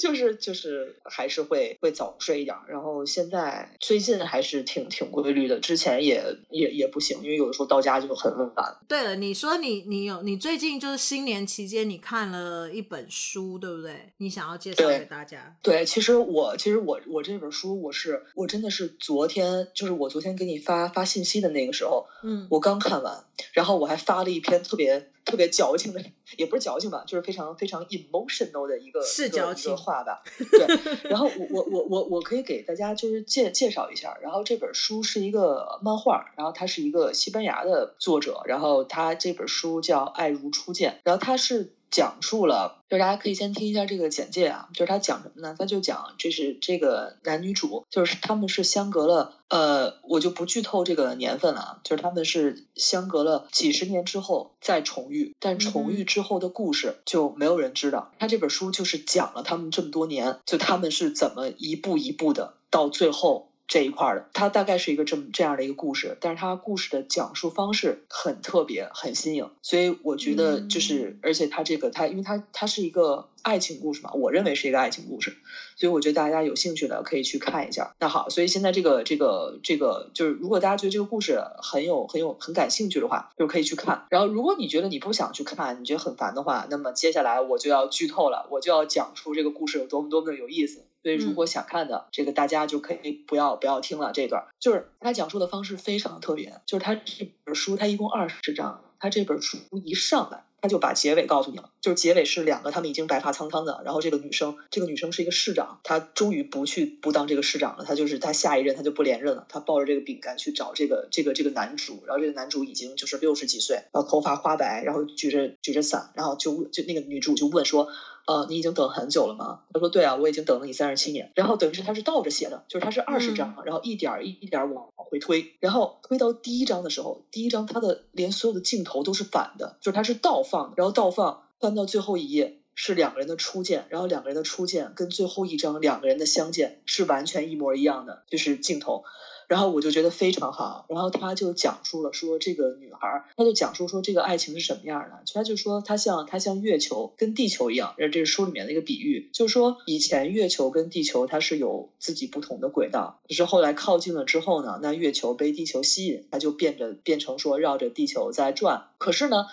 [0.00, 2.56] 就是就是还是会会早睡一点。
[2.66, 6.20] 然后现在最近还是挺挺规律的，之前也
[6.50, 8.76] 也也不行，因为有的时候到家就很晚。
[8.88, 14.12] 对了，你说你你有你最近就是新年期间你看了一本书，对不对？
[14.16, 15.54] 你想要介绍给大家？
[15.62, 23.24] 对，对，其实我其实我我这本书我是我真的是昨天就是我昨天给你发发信息的那个时候，嗯，我刚看完。
[23.52, 26.02] 然后我还发了一篇特别特别矫情的，
[26.36, 30.22] 也不是矫情吧，就是非常非常 emotional 的一个是矫情一个话吧。
[30.38, 34.16] 对，然后我我我我我可以给大家就是介介绍一下。
[34.20, 41.74] 然后这本书是一个漫画，然后它是一个西班牙的作者，然后他这本书叫《爱如初见》，然后他是。
[41.90, 45.54] 讲述了，就是大家可以先听一下这个简介啊，就是他讲什么呢？
[45.58, 58.12] 他就讲这是这个男女主，就是他们是相隔了，呃，我就不剧透这个年份了啊，就是他们是相隔了几十年之后再重遇，但重遇之后的故事就没有人知道。
[58.18, 63.47] 他这本书就是讲了他们这么多年，就他们是怎么一步一步的到最后。
[63.68, 64.28] 这一块的。
[64.32, 73.28] 它大概是一个这么这样的一个故事，但是它故事的讲述方式很特别，很新颖，所以我觉得就是，嗯、而且它这个它，因为它它是一个。
[73.40, 75.34] 爱情故事嘛，我认为是一个爱情故事，
[75.76, 77.94] 所以我觉得大家有兴趣的可以去看一下。
[78.00, 84.04] 那好，所以现在这个这个这个就是，如果大家觉得这个故事很有很有很感兴趣的话，就可以去看。
[84.10, 90.84] 然后，如果你觉得你不想去看，你觉得很烦的话，那么接下来我就要剧透了，我就要讲出这个故事有多么多么的有意思。
[91.02, 94.44] 所以，如果想看的、嗯、这个，大家就可以不要不要听了这段。
[94.58, 100.44] 就是他讲述的方式非常特别，就是他这本书他一共二十章，他这本书一上来。
[100.60, 117.88] 他就把结尾告诉你了，就是结尾是两个他们已经白发苍苍的，然后这个女生，这个女生是一个市长，她终于不去不当这个市长了，她就是她下一任她就不连任了，她抱着这个饼干去找这个这个这个男主，然后这个男主已经就是六十几岁，然后头发花白，然后举着举着伞，然后就就那个女主就问说。
[118.28, 119.60] 呃，你已经等很久了吗？
[119.72, 121.32] 他说对啊，我已经等了你三十七年。
[121.34, 139.04] 然后等于是他是倒着写的，就是他是二十章，嗯、然后一点一一点往回推，然后推到第一章的时候，第一章他的连所有的镜头都是反的，就是他是倒放，然后倒放翻到最后一页是两个人的初见，然后两个人的初见跟最后一章两个人的相见是完全一模一样的，就是镜头。
[139.48, 159.46] 然后我就觉得非常好，然后他就讲述了说这个女孩，他就讲述说这个爱情是什么样的，他就说他像他像月球跟地球一样，这是书里面的一个比喻，就是说以前月球跟地球它是有自己不同的轨道，可是后来靠近了之后呢，那月球被地球吸引，它就变着变成说绕着地球在转，可是呢。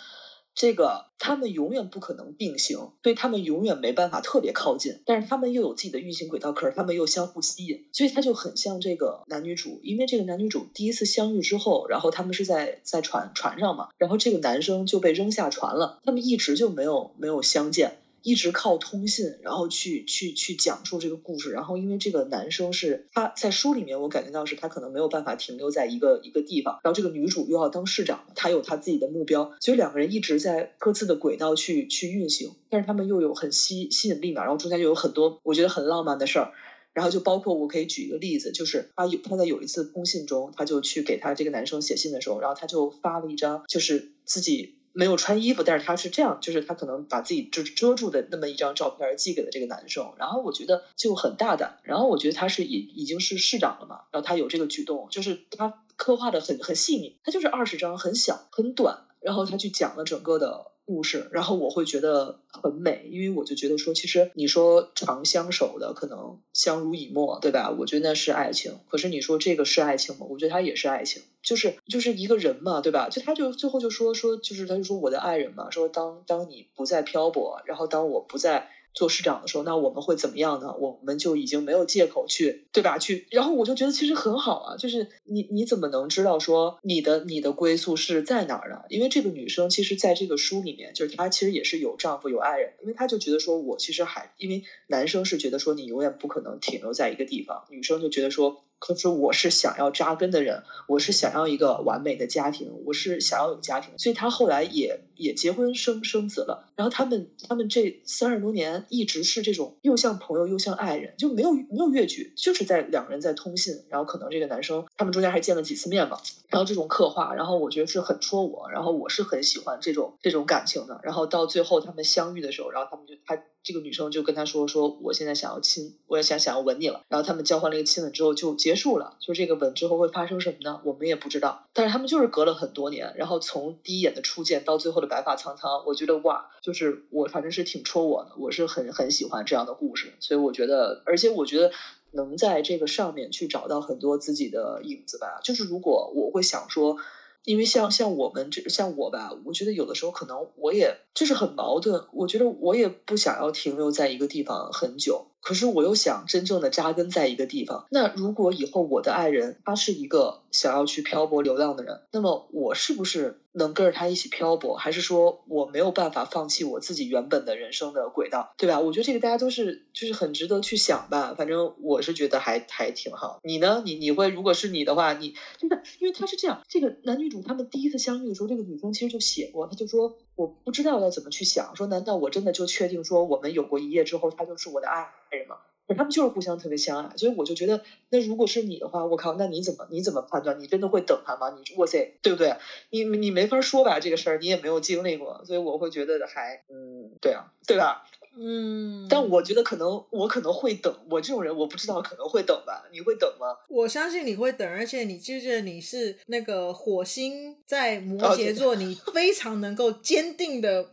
[0.55, 17.97] 这个他们永远不可能并行，所以他们永远没办法特别靠近，但是他们又有自己的运行轨道，可是他们又相互吸引，所以他就很像这个男女主，因为这个男女主第一次相遇之后，然后他们是在在船船上嘛，然后这个男生就被扔下船了，他们一直就没有没有相见。
[18.25, 21.51] 一直靠通信，然后去去去讲述这个故事。
[21.51, 26.79] 然后，因为这个男生是他在书里面，我感觉到是他可能没有办法停留在一个一个地方。
[26.83, 32.51] 然后，这个女主又要当市长，她有她自己的目标，所以两个人一直在各自的轨道去去运行。
[32.67, 36.51] 但是他们又有很吸吸引力嘛，然后中间又有很多我觉得很浪漫的事儿。
[36.93, 44.73] 然后就包括我可以举一个例子，就是他有他在有一次通信中，他就去给他这个男生写信的时候，然后他就发了一张就是自己。
[44.95, 60.71] 没有穿衣服，但是他是这样，就是他可能把自己遮遮住的那么一张照片寄给了这个男生，然后我觉得就很大胆，然后我觉得他是已已经是市长了嘛，然后他有这个举动，就是他刻画的很很细腻，他就是二十张很小很短，然后他去讲了整个的。
[60.85, 67.75] 故事，然后我会觉得很美，因为我就觉得说，其实你说长相守的可能相濡以沫，对吧？
[67.77, 68.77] 我觉得那是爱情。
[68.87, 70.25] 可是你说这个是爱情吗？
[70.29, 73.09] 我觉得它也是爱情，就是就是一个人嘛，对吧？
[73.09, 78.69] 就他就最后就说说，就是他就说我的爱人嘛，说当当你不再漂泊，然后当我不再。
[78.95, 80.73] 做市长的时候，那我们会怎么样呢？
[80.79, 82.97] 我们就已经没有借口去，对吧？
[82.97, 88.83] 去，然后我就觉得其实很好啊，就是你你怎么能知道说你的你的归宿是在哪儿呢？
[88.89, 98.63] 因为这个女生其实在这个书里面，就是她其实也是有丈夫有爱人，因为她就觉得说我其实还，因为男生是觉得说你永远不可能停留在一个地方，女生就觉得说。
[98.79, 106.71] 可是我是想要扎根的人，我是想要一个完美的家庭，我是想要有家庭，所以他后来也也结婚生生子了。
[106.75, 113.85] 然后他们他们这三十多年一直是这种又像朋友又像爱人，就没有没有越矩，就是在两个人在通信。
[113.89, 116.19] 然后可能这个男生他们中间还见了几次面嘛。
[116.49, 120.99] 然后这种刻画，然后我觉得是很戳我，然后我是很喜欢这种这种感情的。
[121.01, 123.41] 然后到最后他们相遇的时候，然后他们就他。
[123.65, 129.17] 这个女生就跟他说：“说我现在想要亲，我也想想要吻你了。”然后他们交换了一个亲吻之后就结束了。
[129.19, 130.81] 就这个吻之后会发生什么呢？
[130.85, 131.65] 我们也不知道。
[131.73, 140.13] 但是他们就是隔了很多年，然后从第一眼的初见到最后的白发苍苍，我觉得哇，就是我反正是挺戳我的，我是很很喜欢这样的故事。
[140.19, 141.71] 所以我觉得，而且我觉得
[142.11, 145.39] 能在这个上面去找到很多自己的影子吧。
[145.43, 146.97] 就是如果我会想说。
[147.45, 152.03] 因为像像我们这像我吧，我觉得有的时候可能我也就是很矛盾。
[152.11, 157.85] 我觉得我也不想要停留在一个地方很久，可是我又想真正的扎根在一个地方。
[157.91, 163.39] 那如果以后我的爱人他是一个想要去漂泊流浪的人，那么我是不是？
[163.57, 168.81] 能跟着他一起漂泊，还是说我没有办法放弃我自己原本的人生的轨道，对吧？
[168.81, 171.33] 我觉得这个大家都是就是很值得去想吧。
[171.37, 173.39] 反正我是觉得还还挺好。
[173.45, 173.81] 你呢？
[173.85, 185.57] 你你会如果是你的话，你真的，因为他是这样，这个男女主他们第一次相遇的时候，这个女生其实就写过，他就说我不知道要怎么去想，说难道我真的就确定说我们有过一夜之后，他就是我的爱人吗？
[185.87, 190.59] 可他们就是互相特别相爱，所以我就觉得，那如果是你的话，我靠，那你怎么你怎么判断？
[190.59, 191.55] 你真的会等他吗？
[191.55, 192.55] 你哇塞，对不对？
[192.89, 198.03] 你你没法说吧，这个事儿你也没有经历过，所以我会觉得还嗯，对啊，对吧？
[198.37, 202.83] 嗯，但我觉得可能我可能会等，我这种人我不知道可能会等吧？
[202.91, 203.47] 你会等吗？
[203.69, 210.91] 我相信你会等，而且你记不记得你是那个火星在摩羯座，你非常能够坚定的，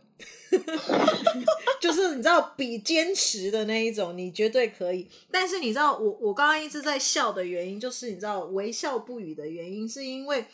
[1.81, 5.07] 就是你知道比坚持的那一种，你绝对可以。
[5.29, 10.45] 但是你知道我我刚刚一直在笑的原因，就是你知道微笑不语的原因，是因为。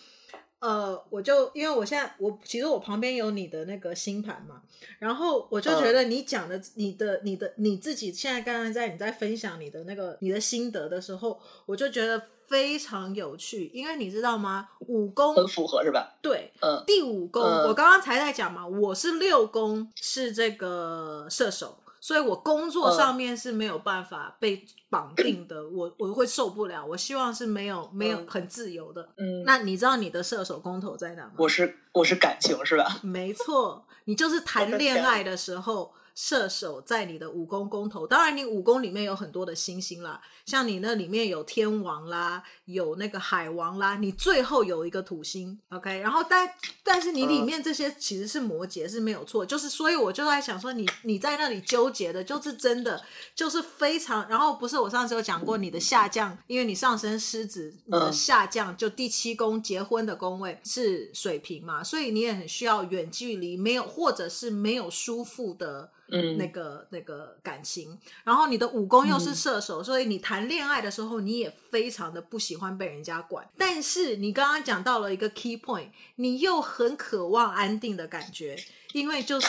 [0.59, 4.61] 呃，我就因为我现在我其实我旁边有你的那个星盘嘛，
[4.99, 14.69] 然后我就觉得你讲的、uh, 你的你的你自己现在刚刚在你在分享你的那个你的心得的时候，我就觉得非常有趣，因为你知道吗？
[14.87, 16.17] 五宫很符合是吧？
[16.21, 21.77] 对，嗯、uh,，第五宫、uh, 我刚刚才在讲嘛，我是六宫是这个射手。
[21.99, 26.85] 所以我工作上面是没有办法被绑定的，嗯、我我会受不了。
[26.85, 29.09] 我希望是没有没有很自由的。
[29.17, 31.33] 嗯，那你知道你的射手宫头在哪吗？
[31.37, 32.99] 我是我是感情是吧？
[33.03, 35.93] 没错，你就是谈恋爱的时候。
[36.15, 46.47] 射手在你的五宫宫头，当然你五宫里面有很多的星星啦，像你那里面有天王啦，有那个海王啦，你最后有一个土星，OK，然后但
[46.83, 53.01] 但是你里面这些其实是摩羯是没有错，就是所以我就在想说你你在那里纠结的就是真的
[53.33, 65.91] 就是非常，然后不是我上次有讲过你的下降，因为你上升狮子，你的下降就第七宫结婚的宫位是水平嘛，所以你也很需要远距离没有或者是没有舒服的。
[66.11, 73.47] 嗯，那个那个感情，然后你的武功又是射手，嗯，所以你谈恋爱的时候，你也非常的不喜欢被人家管。
[73.57, 78.57] 但是你刚刚讲到了一个 key point，你又很渴望安定的感觉，
[78.91, 79.47] 因为就是。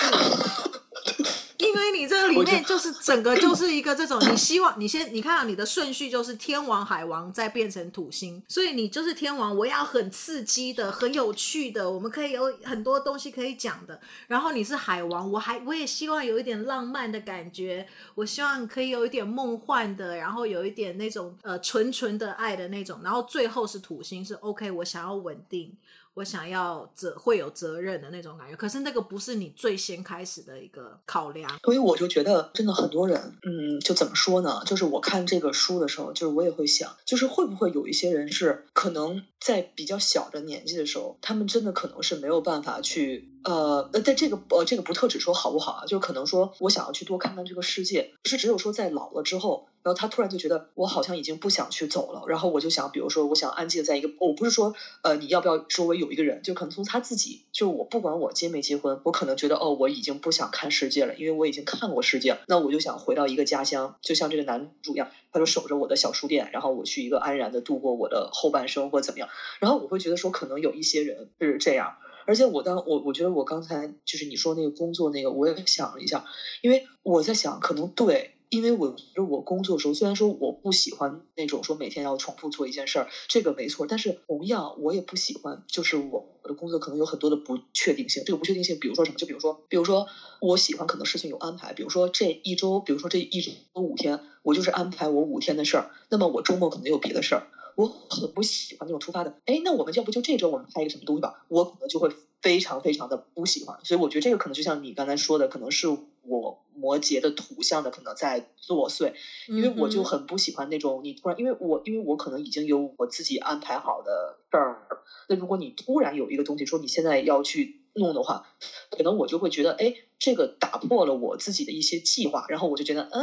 [1.80, 13.98] 因为你这个里面就是整个就是一个这种，你希望你先你看到你的顺序就是天王海王再变成土星，所以你就是天王，我要很刺激的、很有趣的，我们可以有很多东西可以讲的。
[14.26, 23.00] 然后你是海王，我还我也希望有一点浪漫的感觉，我希望可以有一点梦幻的，然后有一点那种呃纯纯的爱的那种。
[23.02, 25.74] 然后最后是土星，是 OK，我想要稳定。
[26.20, 31.58] 我想要责会有责任的那种感觉，可是那个不是你最先开始的一个考量。
[31.64, 34.62] 所以我就觉得，真的很多人，嗯，就怎么说呢？
[34.66, 43.30] 就是我看这个书的时候，就是我也会想，就是会不会有一些人是可能在比较小的年纪的时候，他们真的可能是没有办法去。
[43.42, 69.28] 呃，但，这个呃，这个不特指说好不好啊，就可能说我想要去多看看这个世界，是只有说在老了之后，然后他突然就觉得我好像已经不想去走了，然后我就想，比如说我想安静的在一个，我不是说呃你要不要周围有一个人，就可能从他自己，就我不管我结没结婚，我可能觉得哦我已经不想看世界了，因为我已经看过世界了，那我就想回到一个家乡，就像这个男主一样，他就守着我的小书店，然后我去一个安然的度过我的后半生或怎么样，
[69.60, 71.96] 然后我会觉得说可能有一些人是这样。
[72.26, 76.24] 而且我当我我觉得我刚才就是你说那个工作那个，我也想了一下，
[76.60, 88.22] 因为我在想，可能对，因为我觉得我工作的时候，虽然说我不喜欢那种说每天要重复做一件事儿，这个没错，但是同样我也不喜欢，就是我的工作可能有很多的不确定性。
[88.26, 89.16] 这个不确定性，比如说什么？
[89.18, 90.04] 就比如说，比如说
[90.40, 97.46] 我喜欢可能事情有安排，比如说这一周，比如说这一周五天，我就是安排我五天的事儿，那么我周末可能有别的事儿。
[97.76, 101.44] 我很不喜欢那种突发的，哎，那我们要不就这周我们拍一个什么东西吧？
[101.48, 102.10] 我可能就会
[102.42, 109.12] 非常非常的不喜欢，所以我觉得这个可能就像你刚才说的，可能是我摩羯的土象的可能在作祟，
[109.46, 114.86] 因为我就很不喜欢那种你突然，因为我因为我可能已经有我自己安排好的事儿，
[115.28, 118.42] 那如果你突然有一个东西说你现在要去弄的话，
[118.90, 123.20] 可能我就会觉得，哎，这个打破了我自己的一些计划，然后我就觉得，嗯，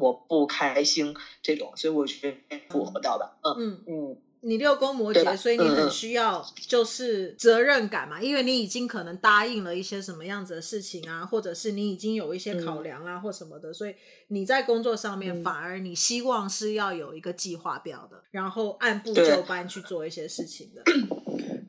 [0.00, 3.54] 我不开心这种，所以我觉得符合到的，嗯。
[3.58, 3.82] 嗯。
[3.86, 13.94] 嗯你六宫摩羯，所以你很需要就是责任感嘛，嗯，因为你已经可能答应了一些什么样子的事情啊，或者是你已经有一些考量啊，或什么的，嗯，所以
[14.28, 20.82] 你在工作上面反而你希望是要有一个计划表的，然后按部就班去做一些事情的。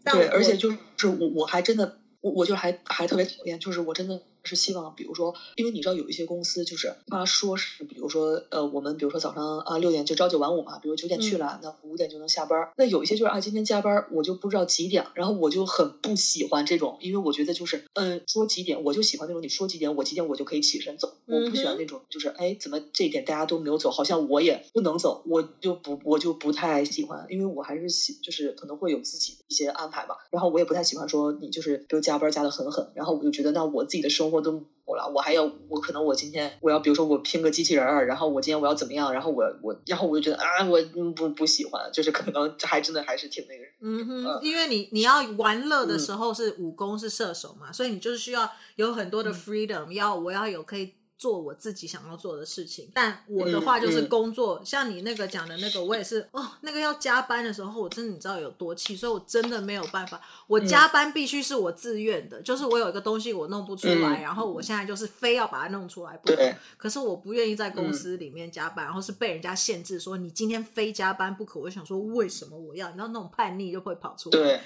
[0.05, 4.21] 对，而且就是我我还真的我我就还还特别讨厌，就是我真的。
[4.43, 12.69] 是希望，比如说，因为你知道有一些公司，就是他说是，比如说，呃，我们比如说早上啊六点就朝九晚五嘛，比如九点去了，那五点就能下班。
[12.77, 34.30] 那有一些就是啊，今天加班，我就不知道几点，然后我就很不喜欢这种，因为我觉得就是，嗯、呃，说几点我就喜欢那种，你说几点我几点我就可以起身走，我不喜欢那种就是，哎，怎么这一点大家都没有走，好像我也不能走，我就不我就不太喜欢，因为我还是喜就是可能会有自己的一些安排吧，然后我也不太喜欢说你就是比如加班加的很狠，然后我就觉得那我自己的生活。
[34.31, 40.81] 我都我了，我还要我可能我今天我要比如说我拼个机器人儿，然后我今天我要怎么样，然后我我然后我就觉得啊，我
[41.15, 43.63] 不不喜欢，就是可能还真的还是挺那个。
[43.81, 52.89] 嗯哼，嗯，因为你你要玩乐的时候是武功是射手嘛，嗯，所以你就是需要有很多的 freedom，嗯，要我要有可以做我自己想要做的事情。
[52.95, 66.53] 但我的话就是工作，嗯嗯、像你那个讲的那个，我也是哦，那个要加班的时候，我真的你知道有多气，所以我真的没有办法，我加班必须是我自愿的，嗯、就是我有一个东西我弄不出来，嗯、然后我现在就是非要把它弄出来不可。
[66.77, 71.59] 可是我不愿意在公司里面加班，嗯、然后是被人家限制说你今天非加班不可。
[71.59, 72.87] 我想说为什么我要？
[72.87, 74.39] 你知道那种叛逆就会跑出来。
[74.39, 74.61] 对。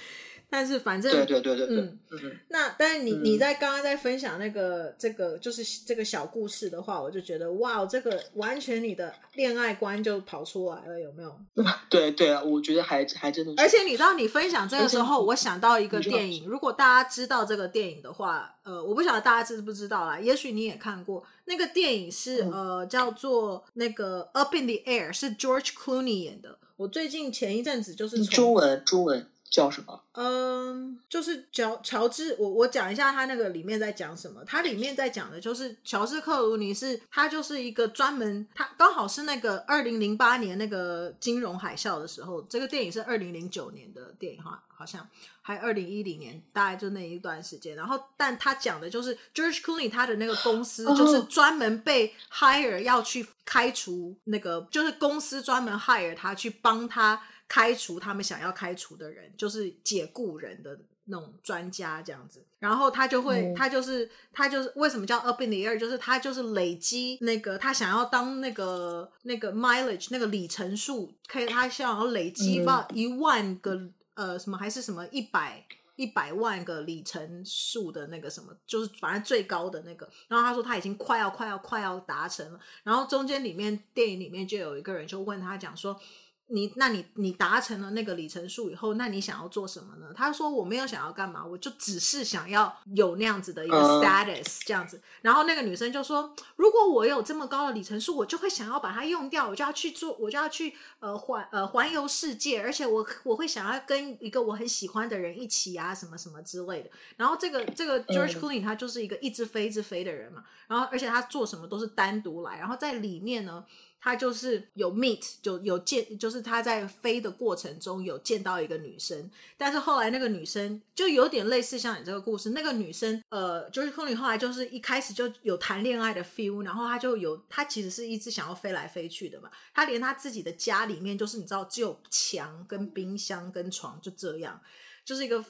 [0.56, 11.38] 但是反正对对对对对，嗯嗯，那但是你你在刚刚在分享那个这个就是这个小故事的话，我就觉得哇，这个完全你的恋爱观就跑出来了，有没有？
[11.89, 13.62] 对对啊，我觉得还还真的是。
[13.62, 26.58] 而且你知道，你分享这个时候，我想到一个电影，如果大家知道这个电影的话，呃，我不晓得大家知不知道啦，也许你也看过那个电影是呃叫做那个 Up in the Air，是 George Clooney 演的。
[26.78, 29.28] 我最近前一阵子就是中文中文。
[29.50, 30.02] 叫什么？
[30.14, 34.43] 嗯，就是乔乔治，我我讲一下他那个里面在讲什么。
[34.46, 45.08] 他里面在讲的就是乔治克鲁尼是，他就是一个专门，他刚好是那个二零零八年那个金融海啸的时候，这个电影是二零零九年的电影哈，好像
[45.41, 47.76] 还二零一零年，大概就那一段时间。
[47.76, 57.22] 然后，但他讲的就是 George Clooney 他的那个公司就是专门被 hire 要去开除那个，就是公司专门 hire 他去帮他。
[57.48, 75.64] 开除他们想要开除的人，就是解雇人的那种专家这样子，然后他就会，嗯、他就是他就是为什么叫 up in the air，就是他就是累积那个他想要当那个那个 mileage 那个里程数，可以他想要累积到一万个、嗯、呃什么还是什么一百
[75.96, 80.10] 一百万个里程数的那个什么，就是反正最高的那个。
[80.28, 86.02] 然后他说他已经快要快要快要达成了，然后中间里面电影里面就有一个人就问他讲说。
[86.48, 90.14] 你那你你达成了那个里程数以后，那你想要做什么呢？
[90.16, 95.02] 他说我没有想要干嘛，我就只是想要有那样子的一个 status 这样子。
[95.24, 106.89] 然后那个女生就说，如果我有这么高的里程数，我就会想要把它用掉，我就要去做，我就要去呃环呃环游世界，而且我我会想要跟一个我很喜欢的人一起啊，什么什么之类的。
[107.18, 113.66] 然后这个这个 George Clooney 他就是一个一直飞一直飞的人嘛，然后而且他做什么都是单独来，然后在里面呢。
[114.06, 134.62] 他就是有 meet，就有见，就是他在飞的过程中有见到一个女生，但是后来那个女生就有点类似像你这个故事，那个女生呃，就是 Clooney 后来就是一开始就有谈恋爱的 feel，然后他就有他其实是一直想要飞来飞去的嘛，他连他自己的家里面就是你知道只有墙跟冰箱跟床就这样，
[135.03, 135.43] 就是一个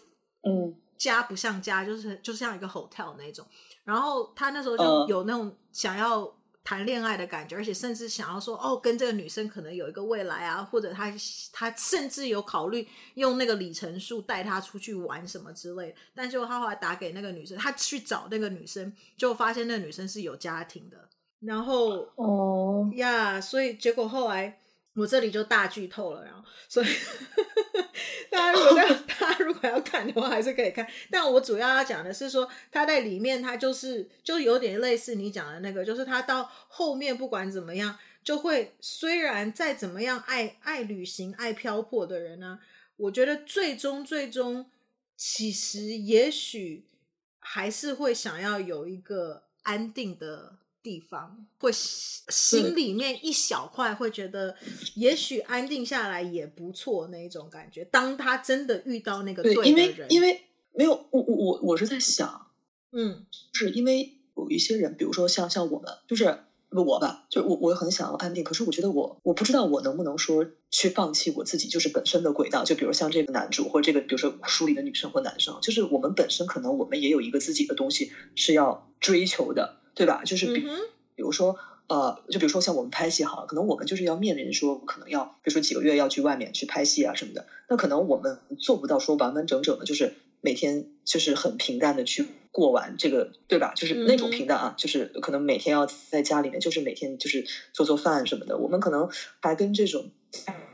[0.47, 3.45] 嗯家不像家，就是就像一个 hotel 那种，
[3.83, 6.33] 然后他那时候就有那种想要。
[6.65, 11.13] 谈恋爱的感觉，而且甚至想要说哦，跟这个女生可能有一个未来啊，或者他
[11.53, 15.95] 他甚至有考虑用那个里程数带她出去玩什么之类的。
[16.13, 20.97] 但就他后来打给那个女生，他去找那个女生，就发现那个女生是有家庭的。
[21.39, 24.59] 然后哦呀，所以结果后来。
[24.97, 26.87] 我这里就大剧透了，然后所以
[28.31, 30.87] 大家如果要大家如果要看的话，还是可以看。
[31.09, 42.59] 但我主要要讲的是说，他在里面他就是就有点类似你讲的那个，就是他到后面不管怎么样，就会虽然再怎么样爱 爱旅行、爱漂泊的人呢，
[42.97, 44.69] 我觉得最终最终
[45.15, 46.85] 其实也许
[47.39, 50.57] 还是会想要有一个安定的。
[50.85, 54.55] 地方会心里面一小块会觉得，
[54.93, 57.83] 也许安定下来也不错那一种感觉。
[57.85, 62.51] 当他真的遇到那个对的人，因为因为没有我我我我是在想，
[62.91, 66.37] 嗯，是因为有一些人，比如说像像我们，就是
[66.69, 72.63] 我吧，就我我很想要安定，可是我觉得我我不知道我能不能说去放弃我自己就是本身的轨道。
[72.63, 79.81] 就比如像这个男主或者这个比如说书里的女生或男生，就是我们本身可能我们也有一个自己的东西是要追求的。
[79.95, 80.21] 对吧？
[80.23, 80.61] 就是比，
[81.15, 81.55] 比如说，
[81.87, 93.73] 呃，就比如说像我们拍戏哈，可能我们就是要面临说，可能要，比如说几个月要去外面去拍戏啊什么的，那可能我们做不到说完完整整的，就是每天就是很平淡的去过完这个，对吧？
[93.75, 99.09] 就是那种平淡啊，就是可能每天要在家里面，就是每天就是做做饭什么的，我们可能
[99.41, 100.11] 还跟这种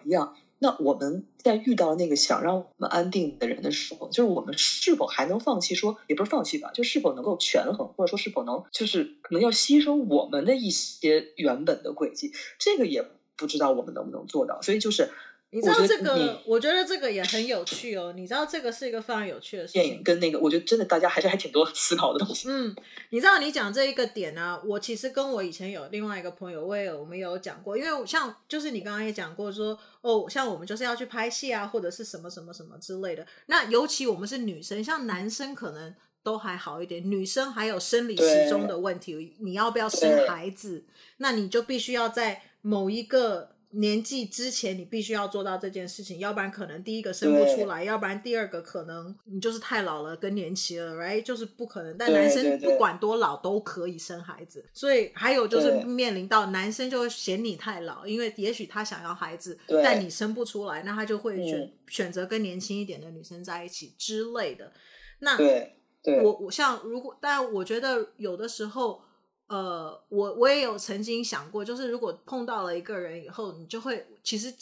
[0.04, 0.36] 一样。
[0.64, 5.98] 那我们在遇到那个想让我们安定的人的时候，就是我们是否还能放弃说？
[6.06, 13.04] 也不是放弃吧，就是否能够权衡，或者说是否能，就是可能要牺牲我们的一些原本的轨迹，这个也
[13.36, 14.62] 不知道我们能不能做到。
[14.62, 15.10] 所以就是。
[15.54, 18.14] 你知道这个，我觉得这个也很有趣哦。
[18.16, 19.82] 你知道这个是一个非常有趣的事情。
[19.82, 22.48] 电影跟那个，我觉得真的大家还是还挺多思考的东西。
[22.50, 22.74] 嗯，
[23.10, 33.28] 你知道你讲这一个点呢、啊，我其实跟我以前有另外一个朋友，我也有我们有讲过，因为像就是你刚刚也讲过说，哦，像我们就是要去拍戏啊，或者是什么什么什么之类的。
[33.48, 35.94] 那尤其我们是女生，像男生可能
[36.24, 40.86] 都还好一点，女生还有生理时钟的问题，你要不要生孩子？
[41.18, 51.22] 那你就必须要在某一个年纪之前，你必须要做到这件事情，要不然可能第一个生不出来，要不然第二个可能你就是太老了更年期了，right？
[51.24, 51.98] 就是不可能。
[51.98, 64.72] 但男生不管多老都可以生孩子，所以还有就是面临到男生就会嫌你太老，因为也许他想要孩子，但你生不出来，那他就会选、嗯、选择跟年轻一点的女生在一起之类的。
[65.20, 65.76] 那对。
[66.04, 69.04] 对我我像如果，但我觉得有的时候，
[69.52, 74.54] 呃，我我也有曾经想过，就是如果碰到了一个人以后，你就会其实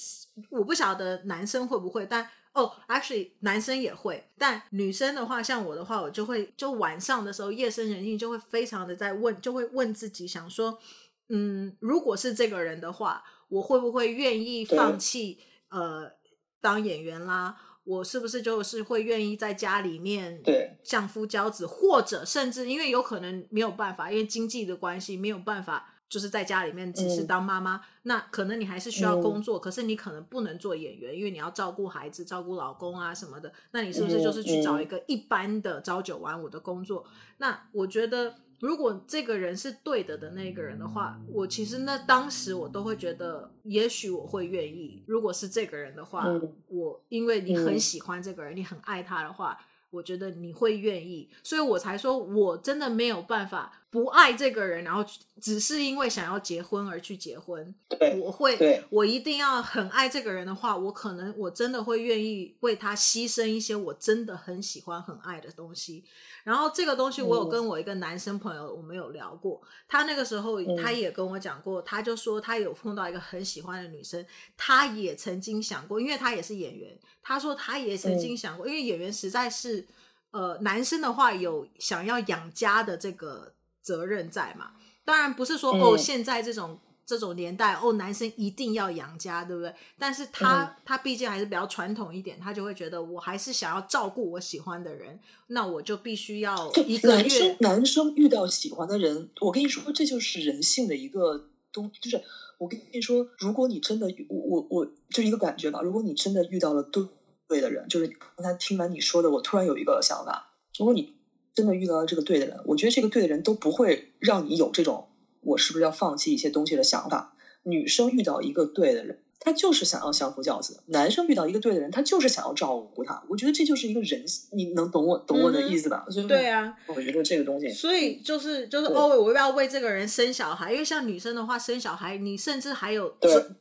[0.50, 2.24] 我不晓得男生会不会，但
[2.54, 10.80] 哦，oh，actually 男生也会，但女生的话，像我的话，我就会就晚上的时候夜深人静，就会非常的在问，就会问自己，想说，
[11.28, 15.38] 嗯，如果是这个人的话，我会不会愿意放弃
[15.70, 16.12] 呃
[16.60, 17.56] 当演员啦？
[17.84, 20.42] 我是不是就是会愿意在家里面
[20.84, 33.52] 相夫教子，或者甚至因为有可能没有办法，因为经济的关系没有办法，就是在家里面只是当妈妈，嗯、那可能你还是需要工作，嗯、可是你可能不能做演员，因为你要照顾孩子、照顾老公啊什么的。
[33.72, 37.04] 那你是不是就是去找一个一般的朝九晚五的工作？
[37.08, 38.36] 嗯、那我觉得。
[38.60, 45.04] 如果这个人是对的的那个人的话，我其实那当时我都会觉得，也许我会愿意。
[45.06, 49.58] 如果是这个人的话，嗯、我因为你很喜欢这个人，嗯、你很爱他的话。
[49.92, 55.04] 我觉得你会愿意，所以我才说，我真的没有办法不爱这个人，然后
[55.42, 57.74] 只是因为想要结婚而去结婚。
[57.88, 66.04] 对，我会，我一定要很爱这个人的话，我可能我真的会愿意为他牺牲一些我真的很喜欢、很爱的东西。
[66.44, 74.26] 然后这个东西，我有跟我一个男生朋友，我们有聊过，嗯、他那个时候他也跟我讲过，他就说他有碰到一个很喜欢的女生，
[74.56, 76.98] 他也曾经想过，因为他也是演员。
[77.22, 79.86] 他说他也曾经想过，因为演员实在是，
[80.32, 83.54] 呃，男生的话有想要养家的这个
[83.90, 84.72] 责任在嘛。
[85.04, 89.74] 当然不是说哦，现在这种这种年代哦，男生一定要养家，对不对？
[89.98, 97.16] 但是他他毕竟还是比较传统一点，他就会觉得我还是想要照顾我喜欢的人，那我就必须要一个月。
[97.16, 102.22] 男生男生遇到喜欢的人，我跟你说，这就是人性的一个东，就是
[102.60, 107.04] 我跟你说，如果你真的，我我我就一个感觉吧，如果你真的遇到了对。
[107.50, 111.16] 对的人，就是刚才听完你说的，我突然有一个想法：如果你
[111.54, 115.10] 真的遇到了这个对的人，我觉得这个对的人都不会让你有这种
[115.42, 117.36] 我是不是要放弃一些东西的想法。
[117.64, 123.22] 女生遇到一个对的人，她就是想要相夫教子；男生遇到一个对的人，他就是想要照顾她。
[123.28, 124.24] 我觉得这就是一个人，
[124.54, 126.06] 你能懂我懂我的意思吧？
[126.08, 130.72] 嗯、对啊，我觉得这个东西，所以就是就是哦，我要不要为这个人生小孩？
[130.72, 133.14] 因为像女生的话，生小孩，你甚至还有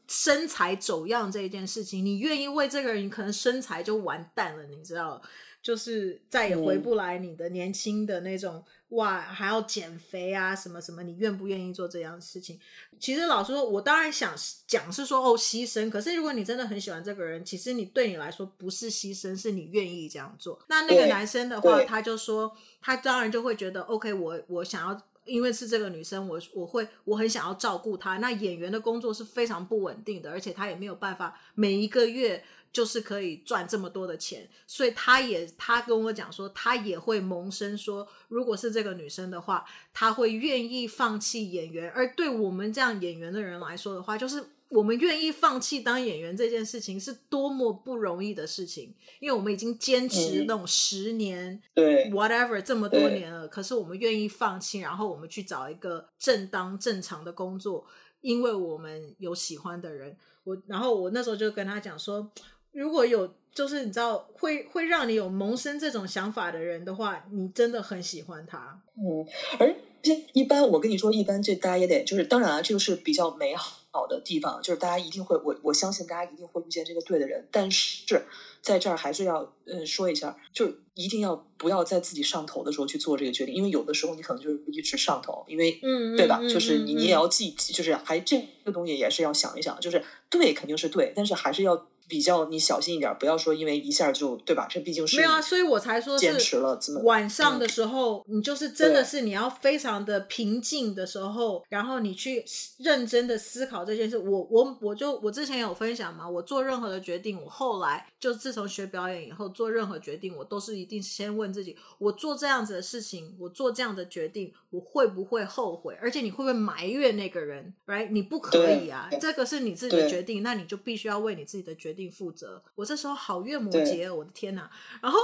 [0.07, 5.20] 身材走样这一件事情，你愿意为这个人，你可能身材就完蛋了，你知道？
[5.68, 8.64] 就是再也回不来你的年轻的那种。
[8.88, 11.02] 哇，还要减肥啊，什么什么？
[11.02, 12.58] 你愿不愿意做这样的事情？
[12.98, 14.34] 其实老实说，我当然想
[14.66, 15.90] 讲是说哦，牺牲。
[15.90, 20.58] 可是如果你真的很喜欢这个人，其实你对你来说不是牺牲，是你愿意这样做。
[20.68, 22.50] 那那个男生的话，他就说，
[22.80, 28.16] 他当然就会觉得，OK，我我想要，因为是这个女生，我我会我很想要照顾她。
[28.16, 32.42] 那演员的工作是非常不稳定的，而且他也没有办法每一个月。
[32.72, 41.90] 就是可以赚这么多的钱，所以他也他跟我讲说，他也会萌生说，如果是这个女生的话，他会愿意放弃演员。
[41.90, 57.86] 而对我们这样演员的人来说的话，就是我们愿意放弃当演员这件事情是多么不容易的事情，因为我们已经坚持那种十年，嗯、对，whatever 这么多年了，可是我们愿意放弃，然后我们去找一个正当正常的工作，
[58.20, 60.16] 因为我们有喜欢的人。
[60.44, 62.30] 我然后我那时候就跟他讲说。
[62.72, 68.80] 如果有就是你知道会会让你有萌生这种想法的人的话，你真的很喜欢他。
[68.96, 69.26] 嗯，
[69.58, 77.48] 而且一般我跟你说，一般这大家也得就是，当然啊，这个是比较美好的地方，就是大家一定会，我我相信大家一定会遇见这个对的人。
[77.50, 78.22] 但是
[78.62, 86.40] 在这儿还是要嗯说一下，就一定要不要在自己上头的时候去做这个决定，因为有的时候你可能就是一直上头，因为嗯对吧？
[86.42, 91.88] 就是你你也要记，就是还这个东西也是要想一想，就是对肯定是对，但是还是要。
[92.09, 94.66] 比较你小心一点，不要说因为一下就对吧？
[94.70, 96.78] 这毕竟是没有啊，所以我才说坚持了。
[97.04, 102.44] 晚上的时候，嗯、你就是真的是你要非常的平静的时候，然后你去
[102.78, 104.16] 认真的思考这件事。
[104.16, 115.96] 我我我就我之前有分享嘛，我做任何的决定，我后来就自从学表演以后，做任何决定，我都是一定先问自己：我做这样子的事情，我做这样的决定，我会不会后悔？
[116.00, 118.11] 而且你会不会埋怨那个人？Right？
[118.11, 121.97] 你不可以啊，这个是你自己的决定，那你就必须要为你自己的决定。
[121.99, 122.62] 定负责。
[122.74, 124.70] 我这时候好月摩羯，我的天哪！
[125.03, 125.18] 然后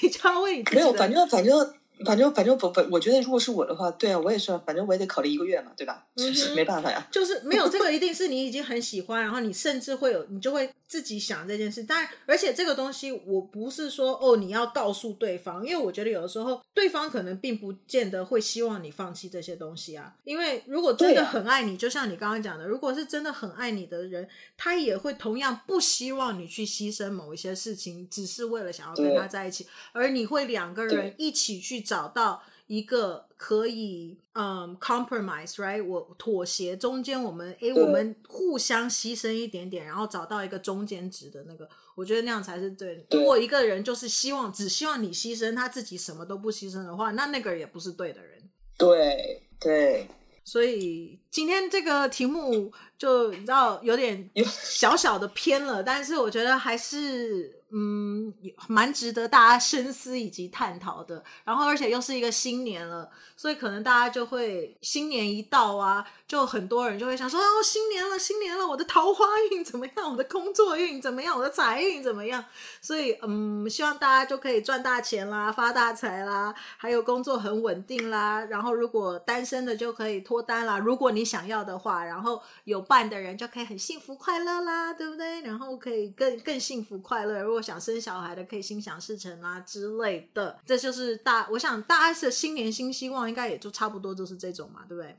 [0.00, 1.74] 你就要为你自己没有，反正反正。
[2.04, 6.06] 反正反正不不，我觉得如果是我的话，对啊，我也是，反正我也得考虑一个月嘛，对吧？
[6.16, 7.06] 嗯、是没办法呀。
[7.10, 11.84] 就是没有这个， 一定是你已经很喜欢，然后你甚至会有，你就会自己想这件事。
[11.84, 20.14] 当然，而且这个东西，我不是说哦，你要告诉对方，因为我觉得有的时候对方可能并不见得会希望你放弃这些东西啊。
[20.24, 24.26] 因为如果真的很爱你，啊、就像你刚刚讲的，如果是真的很爱你的人，
[24.56, 31.84] 他也会同样不希望你去牺牲某一些事情，只是为了想要跟他在一起，而你会两个人一起去。
[31.90, 35.84] 找到一个可以嗯、um, compromise，right？
[35.84, 43.04] 我妥协，中间我们诶，我们互相牺牲一点点，然后找到一个中间值的那个，我觉得那样才是对。
[43.10, 48.40] 如果一个人就是希望只希望你牺牲，他自己什么都不牺牲的话，那那个人也不是对的人。
[48.78, 50.06] 对对。
[50.44, 57.58] 所以今天这个题目就你知道有点小小的偏了，但是我觉得还是。
[57.72, 58.34] 嗯，
[58.66, 61.22] 蛮值得大家深思以及探讨的。
[61.44, 70.10] 然后，而且又是一个新年了，所以可能大家就会新年一到啊，就很多人就会想说：哦，新年了，新年了，我的桃花运怎么样？
[70.10, 71.38] 我的工作运怎么样？
[71.38, 72.44] 我的财运怎么样？
[72.82, 78.44] 所以，嗯，希望大家就可以赚大钱啦，发大财啦，还有工作很稳定啦。
[78.46, 85.40] 然后，如果单身的就可以脱单啦，如果你想要的话，然后有伴的人就可以很幸福快乐啦，对不对？
[85.42, 87.40] 然后可以更更幸福快乐。
[87.42, 95.16] 如果想生小孩的可以心想事成啊之类的，这就是大，我想大家的新年新希望应该也就差不多就是这种嘛，对不对？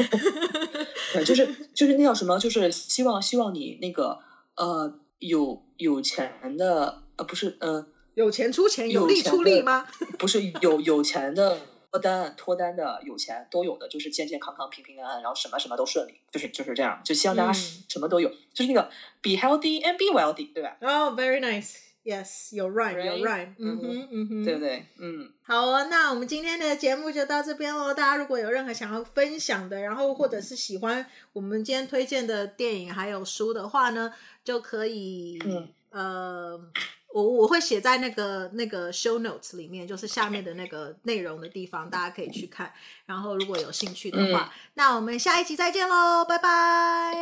[1.14, 4.18] 对，就是就是那叫什么，就是希望希望你那个
[4.56, 9.86] 呃有有钱的呃不是呃有钱出钱有力出力吗？
[10.18, 11.58] 不是有有钱的。
[11.90, 18.88] 脱单脱单的有钱都有的，就是健健康康、平平安安，然后什么什么都顺利，就是就是这样，就希望大家什么都有，嗯、就是那个
[19.20, 20.76] be healthy and be wealthy，对吧？
[20.80, 23.48] 哦、oh,，very nice，yes，you're right，you're right，, right.
[23.58, 24.86] 嗯哼嗯哼，对不对？
[24.98, 27.92] 嗯，好哦，那我们今天的节目就到这边喽。
[27.92, 34.14] 大家如果有任何想要分享的，然后或者是喜欢我们今天推荐的电影还有书的话呢，
[34.44, 36.70] 就可以，嗯呃。
[37.12, 42.72] 我我会写在那个那个 show notes 里面，就是下面的那个内容的地方，大家可以去看。
[43.06, 47.12] 然后如果有兴趣的话，嗯、那我们下一期再见喽，拜拜！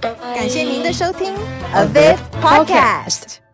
[0.00, 0.34] 拜拜！
[0.34, 1.34] 感谢您的收听
[1.72, 3.51] ，A Viv Podcast。